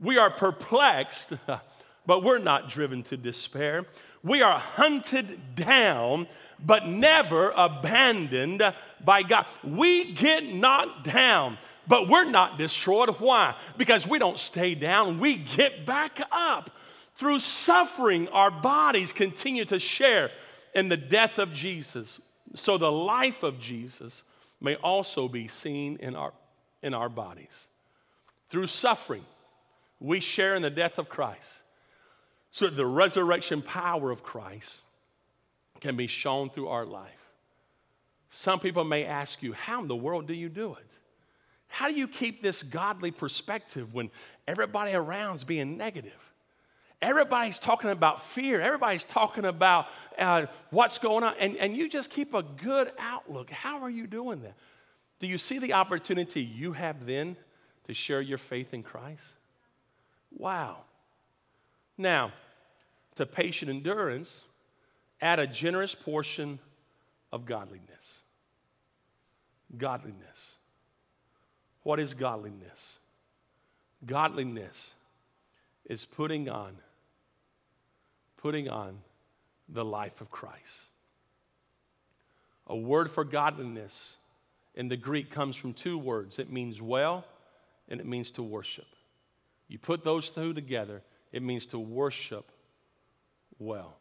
We 0.00 0.18
are 0.18 0.30
perplexed, 0.30 1.32
but 2.06 2.22
we're 2.22 2.38
not 2.38 2.70
driven 2.70 3.02
to 3.04 3.16
despair. 3.16 3.86
We 4.22 4.42
are 4.42 4.58
hunted 4.58 5.56
down, 5.56 6.28
but 6.64 6.86
never 6.86 7.52
abandoned 7.56 8.62
by 9.04 9.22
God. 9.22 9.46
We 9.64 10.12
get 10.12 10.44
knocked 10.44 11.04
down, 11.04 11.58
but 11.86 12.08
we're 12.08 12.30
not 12.30 12.58
destroyed. 12.58 13.10
Why? 13.18 13.56
Because 13.76 14.06
we 14.06 14.18
don't 14.18 14.38
stay 14.38 14.74
down, 14.74 15.20
we 15.20 15.36
get 15.36 15.84
back 15.84 16.20
up. 16.30 16.70
Through 17.16 17.40
suffering, 17.40 18.28
our 18.28 18.50
bodies 18.50 19.12
continue 19.12 19.64
to 19.66 19.78
share 19.78 20.30
in 20.74 20.88
the 20.88 20.96
death 20.96 21.38
of 21.38 21.52
Jesus. 21.52 22.20
So 22.54 22.78
the 22.78 22.90
life 22.90 23.42
of 23.42 23.60
Jesus 23.60 24.22
may 24.60 24.76
also 24.76 25.28
be 25.28 25.48
seen 25.48 25.96
in 26.00 26.14
our, 26.14 26.32
in 26.82 26.94
our 26.94 27.08
bodies. 27.08 27.68
Through 28.48 28.68
suffering, 28.68 29.24
we 30.00 30.20
share 30.20 30.54
in 30.54 30.62
the 30.62 30.70
death 30.70 30.98
of 30.98 31.08
Christ. 31.08 31.50
So 32.50 32.68
the 32.68 32.86
resurrection 32.86 33.62
power 33.62 34.10
of 34.10 34.22
Christ 34.22 34.80
can 35.80 35.96
be 35.96 36.06
shown 36.06 36.50
through 36.50 36.68
our 36.68 36.84
life. 36.84 37.10
Some 38.28 38.60
people 38.60 38.84
may 38.84 39.04
ask 39.04 39.42
you, 39.42 39.52
How 39.52 39.80
in 39.82 39.88
the 39.88 39.96
world 39.96 40.26
do 40.26 40.34
you 40.34 40.48
do 40.48 40.74
it? 40.74 40.91
How 41.72 41.88
do 41.88 41.94
you 41.94 42.06
keep 42.06 42.42
this 42.42 42.62
godly 42.62 43.10
perspective 43.10 43.94
when 43.94 44.10
everybody 44.46 44.92
around 44.92 45.36
is 45.36 45.44
being 45.44 45.78
negative? 45.78 46.12
Everybody's 47.00 47.58
talking 47.58 47.88
about 47.88 48.26
fear. 48.26 48.60
Everybody's 48.60 49.04
talking 49.04 49.46
about 49.46 49.86
uh, 50.18 50.44
what's 50.68 50.98
going 50.98 51.24
on. 51.24 51.32
And, 51.40 51.56
and 51.56 51.74
you 51.74 51.88
just 51.88 52.10
keep 52.10 52.34
a 52.34 52.42
good 52.42 52.92
outlook. 52.98 53.48
How 53.48 53.80
are 53.80 53.88
you 53.88 54.06
doing 54.06 54.42
that? 54.42 54.52
Do 55.18 55.26
you 55.26 55.38
see 55.38 55.58
the 55.58 55.72
opportunity 55.72 56.42
you 56.42 56.74
have 56.74 57.06
then 57.06 57.38
to 57.86 57.94
share 57.94 58.20
your 58.20 58.36
faith 58.36 58.74
in 58.74 58.82
Christ? 58.82 59.24
Wow. 60.30 60.82
Now, 61.96 62.34
to 63.14 63.24
patient 63.24 63.70
endurance, 63.70 64.42
add 65.22 65.38
a 65.38 65.46
generous 65.46 65.94
portion 65.94 66.58
of 67.32 67.46
godliness. 67.46 68.18
Godliness. 69.78 70.56
What 71.82 72.00
is 72.00 72.14
godliness? 72.14 72.98
Godliness 74.04 74.92
is 75.86 76.04
putting 76.04 76.48
on 76.48 76.76
putting 78.42 78.68
on 78.68 78.98
the 79.68 79.84
life 79.84 80.20
of 80.20 80.30
Christ. 80.30 80.88
A 82.66 82.76
word 82.76 83.10
for 83.10 83.24
godliness 83.24 84.16
in 84.74 84.88
the 84.88 84.96
Greek 84.96 85.30
comes 85.30 85.54
from 85.54 85.72
two 85.72 85.96
words 85.96 86.38
it 86.38 86.52
means 86.52 86.82
well 86.82 87.24
and 87.88 88.00
it 88.00 88.06
means 88.06 88.30
to 88.32 88.42
worship. 88.42 88.86
You 89.68 89.78
put 89.78 90.04
those 90.04 90.28
two 90.28 90.52
together, 90.52 91.02
it 91.32 91.42
means 91.42 91.66
to 91.66 91.78
worship 91.78 92.50
well. 93.58 93.96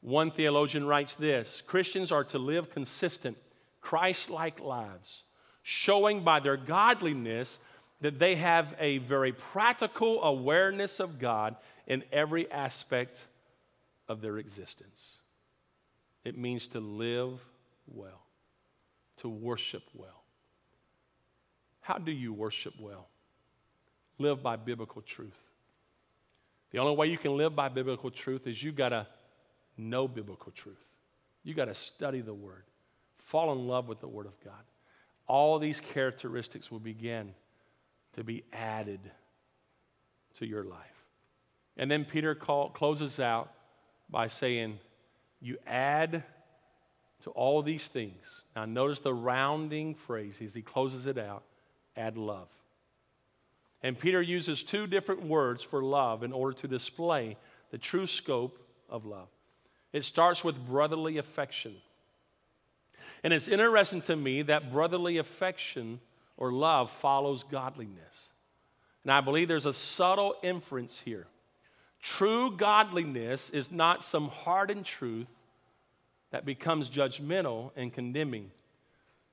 One 0.00 0.30
theologian 0.30 0.86
writes 0.86 1.14
this 1.14 1.62
Christians 1.66 2.10
are 2.10 2.24
to 2.24 2.38
live 2.38 2.70
consistent, 2.70 3.36
Christ 3.80 4.30
like 4.30 4.60
lives, 4.60 5.22
showing 5.68 6.20
by 6.20 6.38
their 6.38 6.56
godliness 6.56 7.58
that 8.00 8.20
they 8.20 8.36
have 8.36 8.72
a 8.78 8.98
very 8.98 9.32
practical 9.32 10.22
awareness 10.22 11.00
of 11.00 11.18
God 11.18 11.56
in 11.88 12.04
every 12.12 12.48
aspect 12.52 13.26
of 14.06 14.20
their 14.20 14.38
existence. 14.38 15.16
It 16.24 16.38
means 16.38 16.68
to 16.68 16.78
live 16.78 17.40
well, 17.88 18.22
to 19.16 19.28
worship 19.28 19.82
well. 19.92 20.22
How 21.80 21.98
do 21.98 22.12
you 22.12 22.32
worship 22.32 22.74
well? 22.78 23.08
Live 24.18 24.44
by 24.44 24.54
biblical 24.54 25.02
truth. 25.02 25.40
The 26.70 26.78
only 26.78 26.94
way 26.94 27.08
you 27.08 27.18
can 27.18 27.36
live 27.36 27.56
by 27.56 27.70
biblical 27.70 28.12
truth 28.12 28.46
is 28.46 28.62
you 28.62 28.70
got 28.70 28.90
to 28.90 29.08
know 29.76 30.06
biblical 30.06 30.52
truth. 30.52 30.76
You 31.42 31.54
got 31.54 31.64
to 31.64 31.74
study 31.74 32.20
the 32.20 32.34
Word, 32.34 32.62
fall 33.18 33.50
in 33.50 33.66
love 33.66 33.88
with 33.88 33.98
the 33.98 34.06
Word 34.06 34.26
of 34.26 34.38
God. 34.44 34.62
All 35.26 35.58
these 35.58 35.80
characteristics 35.80 36.70
will 36.70 36.80
begin 36.80 37.34
to 38.14 38.24
be 38.24 38.44
added 38.52 39.00
to 40.38 40.46
your 40.46 40.64
life. 40.64 40.80
And 41.76 41.90
then 41.90 42.04
Peter 42.04 42.34
call, 42.34 42.70
closes 42.70 43.20
out 43.20 43.52
by 44.08 44.28
saying, 44.28 44.78
You 45.40 45.58
add 45.66 46.22
to 47.22 47.30
all 47.30 47.62
these 47.62 47.88
things. 47.88 48.42
Now, 48.54 48.64
notice 48.64 49.00
the 49.00 49.14
rounding 49.14 49.94
phrase 49.94 50.36
as 50.42 50.54
he 50.54 50.62
closes 50.62 51.06
it 51.06 51.18
out 51.18 51.42
add 51.96 52.16
love. 52.16 52.48
And 53.82 53.98
Peter 53.98 54.20
uses 54.20 54.62
two 54.62 54.86
different 54.86 55.22
words 55.22 55.62
for 55.62 55.82
love 55.82 56.22
in 56.22 56.32
order 56.32 56.58
to 56.60 56.68
display 56.68 57.36
the 57.70 57.78
true 57.78 58.06
scope 58.06 58.58
of 58.88 59.04
love. 59.06 59.28
It 59.92 60.04
starts 60.04 60.44
with 60.44 60.66
brotherly 60.66 61.18
affection. 61.18 61.76
And 63.22 63.32
it's 63.32 63.48
interesting 63.48 64.02
to 64.02 64.16
me 64.16 64.42
that 64.42 64.72
brotherly 64.72 65.18
affection 65.18 66.00
or 66.36 66.52
love 66.52 66.90
follows 67.00 67.44
godliness. 67.44 68.30
And 69.02 69.12
I 69.12 69.20
believe 69.20 69.48
there's 69.48 69.66
a 69.66 69.72
subtle 69.72 70.34
inference 70.42 70.98
here. 70.98 71.26
True 72.02 72.56
godliness 72.56 73.50
is 73.50 73.70
not 73.70 74.04
some 74.04 74.28
hardened 74.28 74.84
truth 74.84 75.28
that 76.30 76.44
becomes 76.44 76.90
judgmental 76.90 77.70
and 77.76 77.92
condemning, 77.92 78.50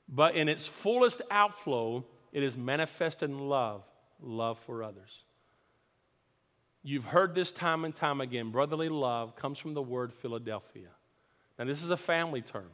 but 0.07 0.35
in 0.35 0.47
its 0.47 0.65
fullest 0.65 1.21
outflow, 1.29 2.05
it 2.31 2.43
is 2.43 2.57
manifest 2.57 3.23
in 3.23 3.49
love, 3.49 3.83
love 4.21 4.57
for 4.65 4.83
others. 4.83 5.23
You've 6.83 7.05
heard 7.05 7.33
this 7.33 7.51
time 7.51 7.85
and 7.85 7.95
time 7.95 8.21
again. 8.21 8.51
Brotherly 8.51 8.89
love 8.89 9.35
comes 9.35 9.57
from 9.57 9.73
the 9.73 9.81
word 9.81 10.13
Philadelphia. 10.13 10.89
Now, 11.57 11.65
this 11.65 11.83
is 11.83 11.89
a 11.89 11.97
family 11.97 12.41
term. 12.41 12.69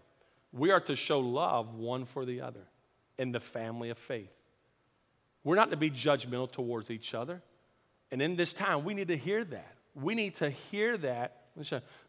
We 0.51 0.71
are 0.71 0.79
to 0.81 0.95
show 0.95 1.19
love 1.19 1.75
one 1.75 2.05
for 2.05 2.25
the 2.25 2.41
other 2.41 2.67
in 3.17 3.31
the 3.31 3.39
family 3.39 3.89
of 3.89 3.97
faith. 3.97 4.31
We're 5.43 5.55
not 5.55 5.71
to 5.71 5.77
be 5.77 5.91
judgmental 5.91 6.51
towards 6.51 6.89
each 6.89 7.13
other. 7.13 7.41
And 8.11 8.21
in 8.21 8.35
this 8.35 8.53
time, 8.53 8.83
we 8.83 8.93
need 8.93 9.09
to 9.09 9.17
hear 9.17 9.43
that. 9.43 9.75
We 9.95 10.15
need 10.15 10.35
to 10.35 10.49
hear 10.49 10.97
that. 10.97 11.35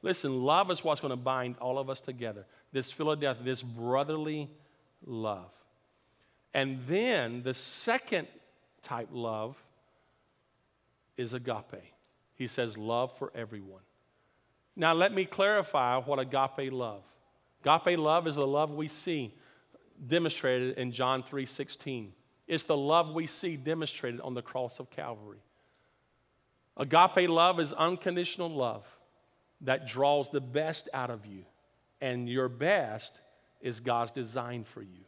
Listen, 0.03 0.44
love 0.44 0.70
is 0.70 0.83
what's 0.83 1.00
going 1.00 1.11
to 1.11 1.16
bind 1.16 1.57
all 1.61 1.79
of 1.79 1.90
us 1.90 2.00
together. 2.00 2.46
This 2.72 2.90
Philadelphia, 2.90 3.44
this 3.44 3.62
brotherly 3.62 4.48
love. 5.05 5.50
And 6.55 6.81
then 6.88 7.42
the 7.42 7.55
second 7.55 8.29
type 8.83 9.09
love 9.12 9.57
is 11.16 11.33
agape. 11.35 11.83
He 12.35 12.46
says 12.46 12.79
love 12.79 13.16
for 13.18 13.31
everyone. 13.35 13.83
Now 14.76 14.94
let 14.94 15.12
me 15.12 15.24
clarify 15.24 15.98
what 15.98 16.18
agape 16.18 16.72
love. 16.72 17.03
Agape 17.64 17.99
love 17.99 18.27
is 18.27 18.37
the 18.37 18.46
love 18.46 18.70
we 18.70 18.88
see 18.88 19.35
demonstrated 20.07 20.79
in 20.79 20.92
John 20.92 21.23
3:16. 21.23 22.12
It's 22.46 22.64
the 22.64 22.77
love 22.77 23.14
we 23.14 23.27
see 23.27 23.57
demonstrated 23.57 24.20
on 24.20 24.35
the 24.35 24.42
cross 24.42 24.81
of 24.81 24.90
Calvary. 24.90 25.42
Agape 26.77 27.29
love 27.29 27.61
is 27.61 27.73
unconditional 27.73 28.49
love 28.49 28.87
that 29.61 29.87
draws 29.87 30.31
the 30.31 30.40
best 30.40 30.88
out 30.94 31.11
of 31.11 31.27
you, 31.27 31.44
and 32.01 32.29
your 32.29 32.49
best 32.49 33.12
is 33.61 33.81
God's 33.81 34.11
design 34.11 34.64
for 34.64 34.83
you. 34.83 35.05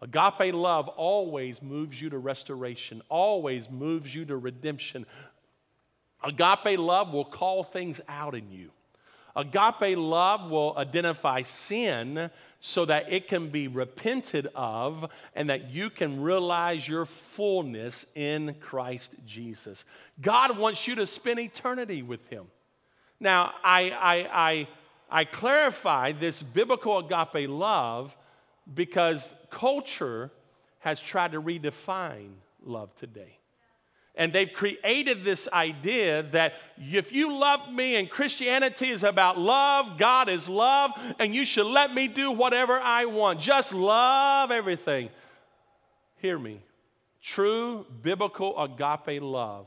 Agape 0.00 0.54
love 0.54 0.88
always 0.88 1.60
moves 1.60 2.00
you 2.00 2.08
to 2.08 2.18
restoration, 2.18 3.02
always 3.10 3.68
moves 3.68 4.14
you 4.14 4.24
to 4.24 4.36
redemption. 4.38 5.04
Agape 6.24 6.78
love 6.78 7.12
will 7.12 7.26
call 7.26 7.62
things 7.62 8.00
out 8.08 8.34
in 8.34 8.50
you. 8.50 8.70
Agape 9.36 9.96
love 9.96 10.50
will 10.50 10.76
identify 10.76 11.42
sin 11.42 12.30
so 12.60 12.84
that 12.84 13.10
it 13.10 13.28
can 13.28 13.48
be 13.48 13.68
repented 13.68 14.48
of 14.54 15.10
and 15.34 15.48
that 15.48 15.70
you 15.70 15.88
can 15.88 16.20
realize 16.20 16.86
your 16.86 17.06
fullness 17.06 18.06
in 18.14 18.54
Christ 18.60 19.12
Jesus. 19.26 19.84
God 20.20 20.58
wants 20.58 20.86
you 20.86 20.94
to 20.96 21.06
spend 21.06 21.40
eternity 21.40 22.02
with 22.02 22.26
Him. 22.28 22.46
Now, 23.18 23.52
I, 23.64 23.90
I, 23.90 24.48
I, 24.50 24.68
I 25.10 25.24
clarify 25.24 26.12
this 26.12 26.42
biblical 26.42 26.98
agape 26.98 27.48
love 27.48 28.16
because 28.74 29.28
culture 29.50 30.30
has 30.80 31.00
tried 31.00 31.32
to 31.32 31.42
redefine 31.42 32.30
love 32.64 32.94
today. 32.96 33.39
And 34.16 34.32
they've 34.32 34.52
created 34.52 35.24
this 35.24 35.48
idea 35.52 36.24
that 36.32 36.54
if 36.78 37.12
you 37.12 37.32
love 37.32 37.72
me 37.72 37.96
and 37.96 38.10
Christianity 38.10 38.88
is 38.88 39.02
about 39.02 39.38
love, 39.38 39.98
God 39.98 40.28
is 40.28 40.48
love, 40.48 40.90
and 41.18 41.34
you 41.34 41.44
should 41.44 41.66
let 41.66 41.94
me 41.94 42.08
do 42.08 42.32
whatever 42.32 42.78
I 42.78 43.06
want. 43.06 43.40
Just 43.40 43.72
love 43.72 44.50
everything. 44.50 45.10
Hear 46.16 46.38
me. 46.38 46.60
True 47.22 47.86
biblical 48.02 48.58
agape 48.60 49.22
love 49.22 49.66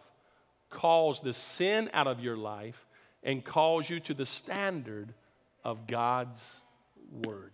calls 0.70 1.22
the 1.22 1.34
sin 1.34 1.90
out 1.94 2.08
of 2.08 2.20
your 2.20 2.36
life 2.36 2.86
and 3.24 3.44
calls 3.44 3.90
you 3.90 4.00
to 4.02 4.14
the 4.14 4.26
standard 4.26 5.14
of 5.64 5.88
God's 5.88 6.56
word. 7.26 7.52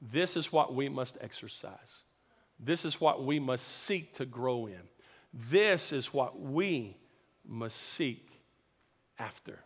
This 0.00 0.36
is 0.36 0.50
what 0.50 0.74
we 0.74 0.88
must 0.88 1.18
exercise. 1.20 1.74
This 2.58 2.84
is 2.84 3.00
what 3.00 3.24
we 3.24 3.38
must 3.38 3.66
seek 3.66 4.14
to 4.14 4.24
grow 4.24 4.66
in. 4.66 4.80
This 5.32 5.92
is 5.92 6.12
what 6.12 6.40
we 6.40 6.96
must 7.46 7.76
seek 7.76 8.26
after. 9.18 9.58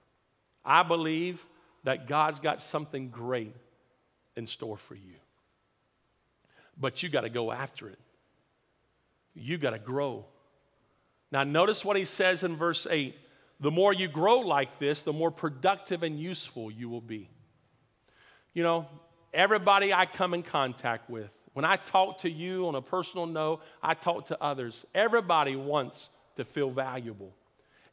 I 0.64 0.82
believe 0.82 1.44
that 1.84 2.08
God's 2.08 2.40
got 2.40 2.62
something 2.62 3.08
great 3.10 3.54
in 4.36 4.46
store 4.46 4.76
for 4.76 4.94
you. 4.94 5.16
But 6.78 7.02
you 7.02 7.08
got 7.08 7.22
to 7.22 7.28
go 7.28 7.52
after 7.52 7.88
it. 7.88 7.98
You 9.34 9.58
got 9.58 9.70
to 9.70 9.78
grow. 9.78 10.24
Now, 11.30 11.44
notice 11.44 11.84
what 11.84 11.96
he 11.96 12.04
says 12.04 12.42
in 12.42 12.56
verse 12.56 12.86
8 12.88 13.16
the 13.60 13.70
more 13.70 13.92
you 13.92 14.08
grow 14.08 14.40
like 14.40 14.78
this, 14.78 15.02
the 15.02 15.12
more 15.12 15.30
productive 15.30 16.02
and 16.02 16.18
useful 16.18 16.70
you 16.70 16.88
will 16.88 17.00
be. 17.00 17.30
You 18.52 18.62
know, 18.62 18.88
everybody 19.32 19.92
I 19.92 20.06
come 20.06 20.34
in 20.34 20.42
contact 20.42 21.08
with, 21.08 21.30
when 21.54 21.64
I 21.64 21.76
talk 21.76 22.18
to 22.18 22.30
you 22.30 22.66
on 22.68 22.74
a 22.74 22.82
personal 22.82 23.26
note, 23.26 23.60
I 23.82 23.94
talk 23.94 24.26
to 24.26 24.42
others. 24.42 24.84
Everybody 24.94 25.56
wants 25.56 26.08
to 26.36 26.44
feel 26.44 26.70
valuable. 26.70 27.32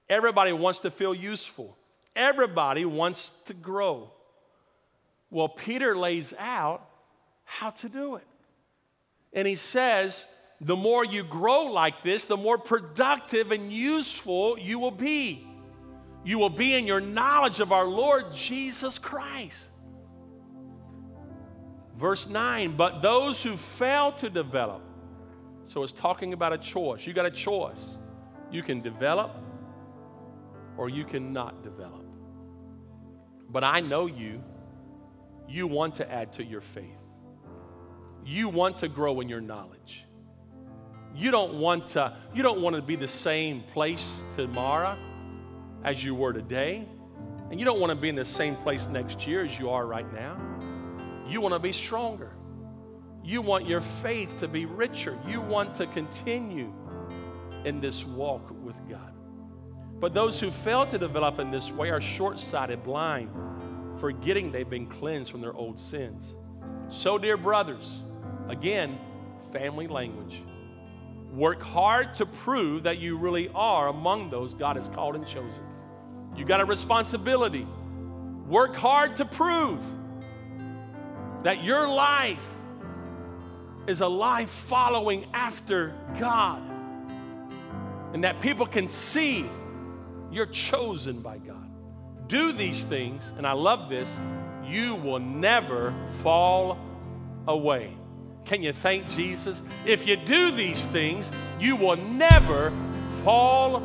Everybody 0.10 0.52
wants 0.52 0.80
to 0.80 0.92
feel 0.92 1.14
useful. 1.14 1.78
Everybody 2.16 2.86
wants 2.86 3.32
to 3.46 3.54
grow. 3.54 4.12
Well, 5.30 5.48
Peter 5.48 5.96
lays 5.96 6.34
out 6.38 6.86
how 7.46 7.70
to 7.70 7.88
do 7.88 8.16
it. 8.16 8.28
And 9.32 9.48
he 9.48 9.56
says, 9.56 10.26
the 10.60 10.76
more 10.76 11.06
you 11.06 11.24
grow 11.24 11.66
like 11.66 12.04
this, 12.04 12.26
the 12.26 12.38
more 12.38 12.58
productive 12.58 13.52
and 13.52 13.72
useful 13.72 14.60
you 14.60 14.80
will 14.80 14.92
be. 14.92 15.48
You 16.24 16.38
will 16.38 16.50
be 16.50 16.76
in 16.76 16.86
your 16.86 17.00
knowledge 17.00 17.60
of 17.60 17.72
our 17.72 17.86
Lord 17.86 18.34
Jesus 18.36 18.98
Christ. 18.98 19.68
Verse 22.02 22.28
9, 22.28 22.76
but 22.76 23.04
those 23.04 23.44
who 23.44 23.56
fail 23.56 24.12
to 24.14 24.28
develop, 24.28 24.82
so 25.64 25.84
it's 25.84 25.94
talking 25.94 26.34
about 26.34 26.52
a 26.52 26.58
choice. 26.58 27.06
You 27.06 27.14
got 27.14 27.28
a 27.28 27.32
choice. 27.32 28.00
You 28.52 28.64
can 28.64 28.82
develop 28.82 29.36
or 30.78 30.90
you 30.90 31.06
cannot 31.06 31.64
develop. 31.64 32.04
But 33.52 33.64
I 33.64 33.82
know 33.82 34.08
you. 34.08 34.44
You 35.48 35.68
want 35.68 35.94
to 35.98 36.12
add 36.12 36.34
to 36.34 36.44
your 36.44 36.62
faith. 36.62 36.98
You 38.26 38.50
want 38.50 38.80
to 38.80 38.88
grow 38.88 39.20
in 39.20 39.30
your 39.30 39.42
knowledge. 39.42 40.04
You 41.14 41.30
don't 41.30 41.60
want 41.60 41.90
to, 41.90 42.18
you 42.34 42.42
don't 42.42 42.64
want 42.64 42.76
to 42.78 42.82
be 42.82 42.96
the 42.96 43.08
same 43.08 43.62
place 43.74 44.24
tomorrow 44.36 44.98
as 45.84 46.04
you 46.04 46.16
were 46.16 46.34
today. 46.34 46.88
And 47.52 47.60
you 47.60 47.66
don't 47.66 47.80
want 47.80 47.92
to 47.92 47.96
be 47.96 48.10
in 48.10 48.16
the 48.16 48.26
same 48.26 48.56
place 48.56 48.88
next 48.88 49.28
year 49.28 49.46
as 49.46 49.60
you 49.60 49.70
are 49.70 49.86
right 49.86 50.12
now. 50.12 50.36
You 51.32 51.40
want 51.40 51.54
to 51.54 51.60
be 51.60 51.72
stronger. 51.72 52.34
You 53.24 53.42
want 53.42 53.66
your 53.66 53.80
faith 54.02 54.38
to 54.40 54.50
be 54.50 54.66
richer. 54.66 55.18
You 55.26 55.40
want 55.40 55.76
to 55.76 55.88
continue 55.88 56.74
in 57.64 57.80
this 57.80 58.04
walk 58.04 58.52
with 58.62 58.76
God. 58.90 59.14
But 60.02 60.14
those 60.14 60.42
who 60.42 60.52
fail 60.52 60.86
to 60.88 60.98
develop 60.98 61.40
in 61.40 61.50
this 61.50 61.72
way 61.72 61.90
are 61.90 62.02
short 62.02 62.38
sighted, 62.38 62.84
blind, 62.84 63.30
forgetting 64.00 64.52
they've 64.52 64.70
been 64.70 64.88
cleansed 64.88 65.32
from 65.32 65.40
their 65.40 65.54
old 65.54 65.80
sins. 65.80 66.36
So, 66.90 67.18
dear 67.18 67.38
brothers, 67.38 67.96
again, 68.50 69.00
family 69.54 69.88
language. 69.88 70.42
Work 71.32 71.62
hard 71.62 72.14
to 72.16 72.26
prove 72.26 72.84
that 72.84 72.98
you 72.98 73.18
really 73.18 73.50
are 73.56 73.88
among 73.88 74.32
those 74.32 74.54
God 74.54 74.76
has 74.76 74.90
called 74.90 75.16
and 75.16 75.26
chosen. 75.26 75.64
You 76.36 76.44
got 76.44 76.60
a 76.60 76.66
responsibility. 76.66 77.66
Work 78.48 78.76
hard 78.76 79.16
to 79.16 79.24
prove 79.24 79.80
that 81.44 81.64
your 81.64 81.88
life 81.88 82.40
is 83.88 84.02
a 84.02 84.08
life 84.08 84.50
following 84.68 85.26
after 85.34 85.94
God 86.20 86.62
and 88.14 88.24
that 88.24 88.40
people 88.42 88.66
can 88.66 88.88
see 88.88 89.46
you're 90.32 90.46
chosen 90.46 91.22
by 91.22 91.38
God. 91.38 91.70
Do 92.28 92.52
these 92.52 92.84
things, 92.84 93.30
and 93.38 93.46
I 93.46 93.52
love 93.54 93.90
this, 93.90 94.20
you 94.66 94.96
will 94.96 95.20
never 95.20 95.94
fall 96.24 96.78
away. 97.48 97.94
Can 98.46 98.64
you 98.64 98.74
thank 98.74 99.10
Jesus? 99.10 99.62
If 99.86 100.08
you 100.08 100.16
do 100.16 100.52
these 100.52 100.86
things, 100.86 101.32
you 101.60 101.76
will 101.76 101.98
never 101.98 102.72
fall 103.24 103.84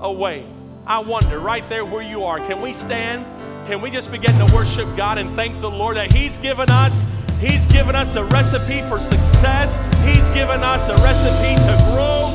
away. 0.00 0.46
I 0.86 1.00
wonder, 1.00 1.38
right 1.38 1.68
there 1.68 1.84
where 1.84 2.02
you 2.02 2.24
are, 2.24 2.38
can 2.38 2.60
we 2.60 2.72
stand? 2.72 3.26
can 3.68 3.82
we 3.82 3.90
just 3.90 4.10
begin 4.10 4.32
to 4.38 4.54
worship 4.54 4.88
God 4.96 5.18
and 5.18 5.36
thank 5.36 5.60
the 5.60 5.70
Lord 5.70 5.98
that 5.98 6.10
He's 6.10 6.38
given 6.38 6.70
us? 6.70 7.04
He's 7.38 7.66
given 7.66 7.94
us 7.94 8.16
a 8.16 8.24
recipe 8.24 8.80
for 8.88 8.98
success. 8.98 9.76
He's 10.06 10.30
given 10.30 10.64
us 10.64 10.88
a 10.88 10.94
recipe 11.04 11.54
to 11.68 11.76
grow 11.92 12.32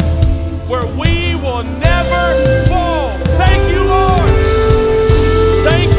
where 0.69 0.85
we 0.85 1.33
will 1.41 1.63
never 1.63 2.67
fall. 2.67 3.17
Thank 3.41 3.73
you, 3.73 3.83
Lord. 3.83 4.29
Thank 5.67 5.92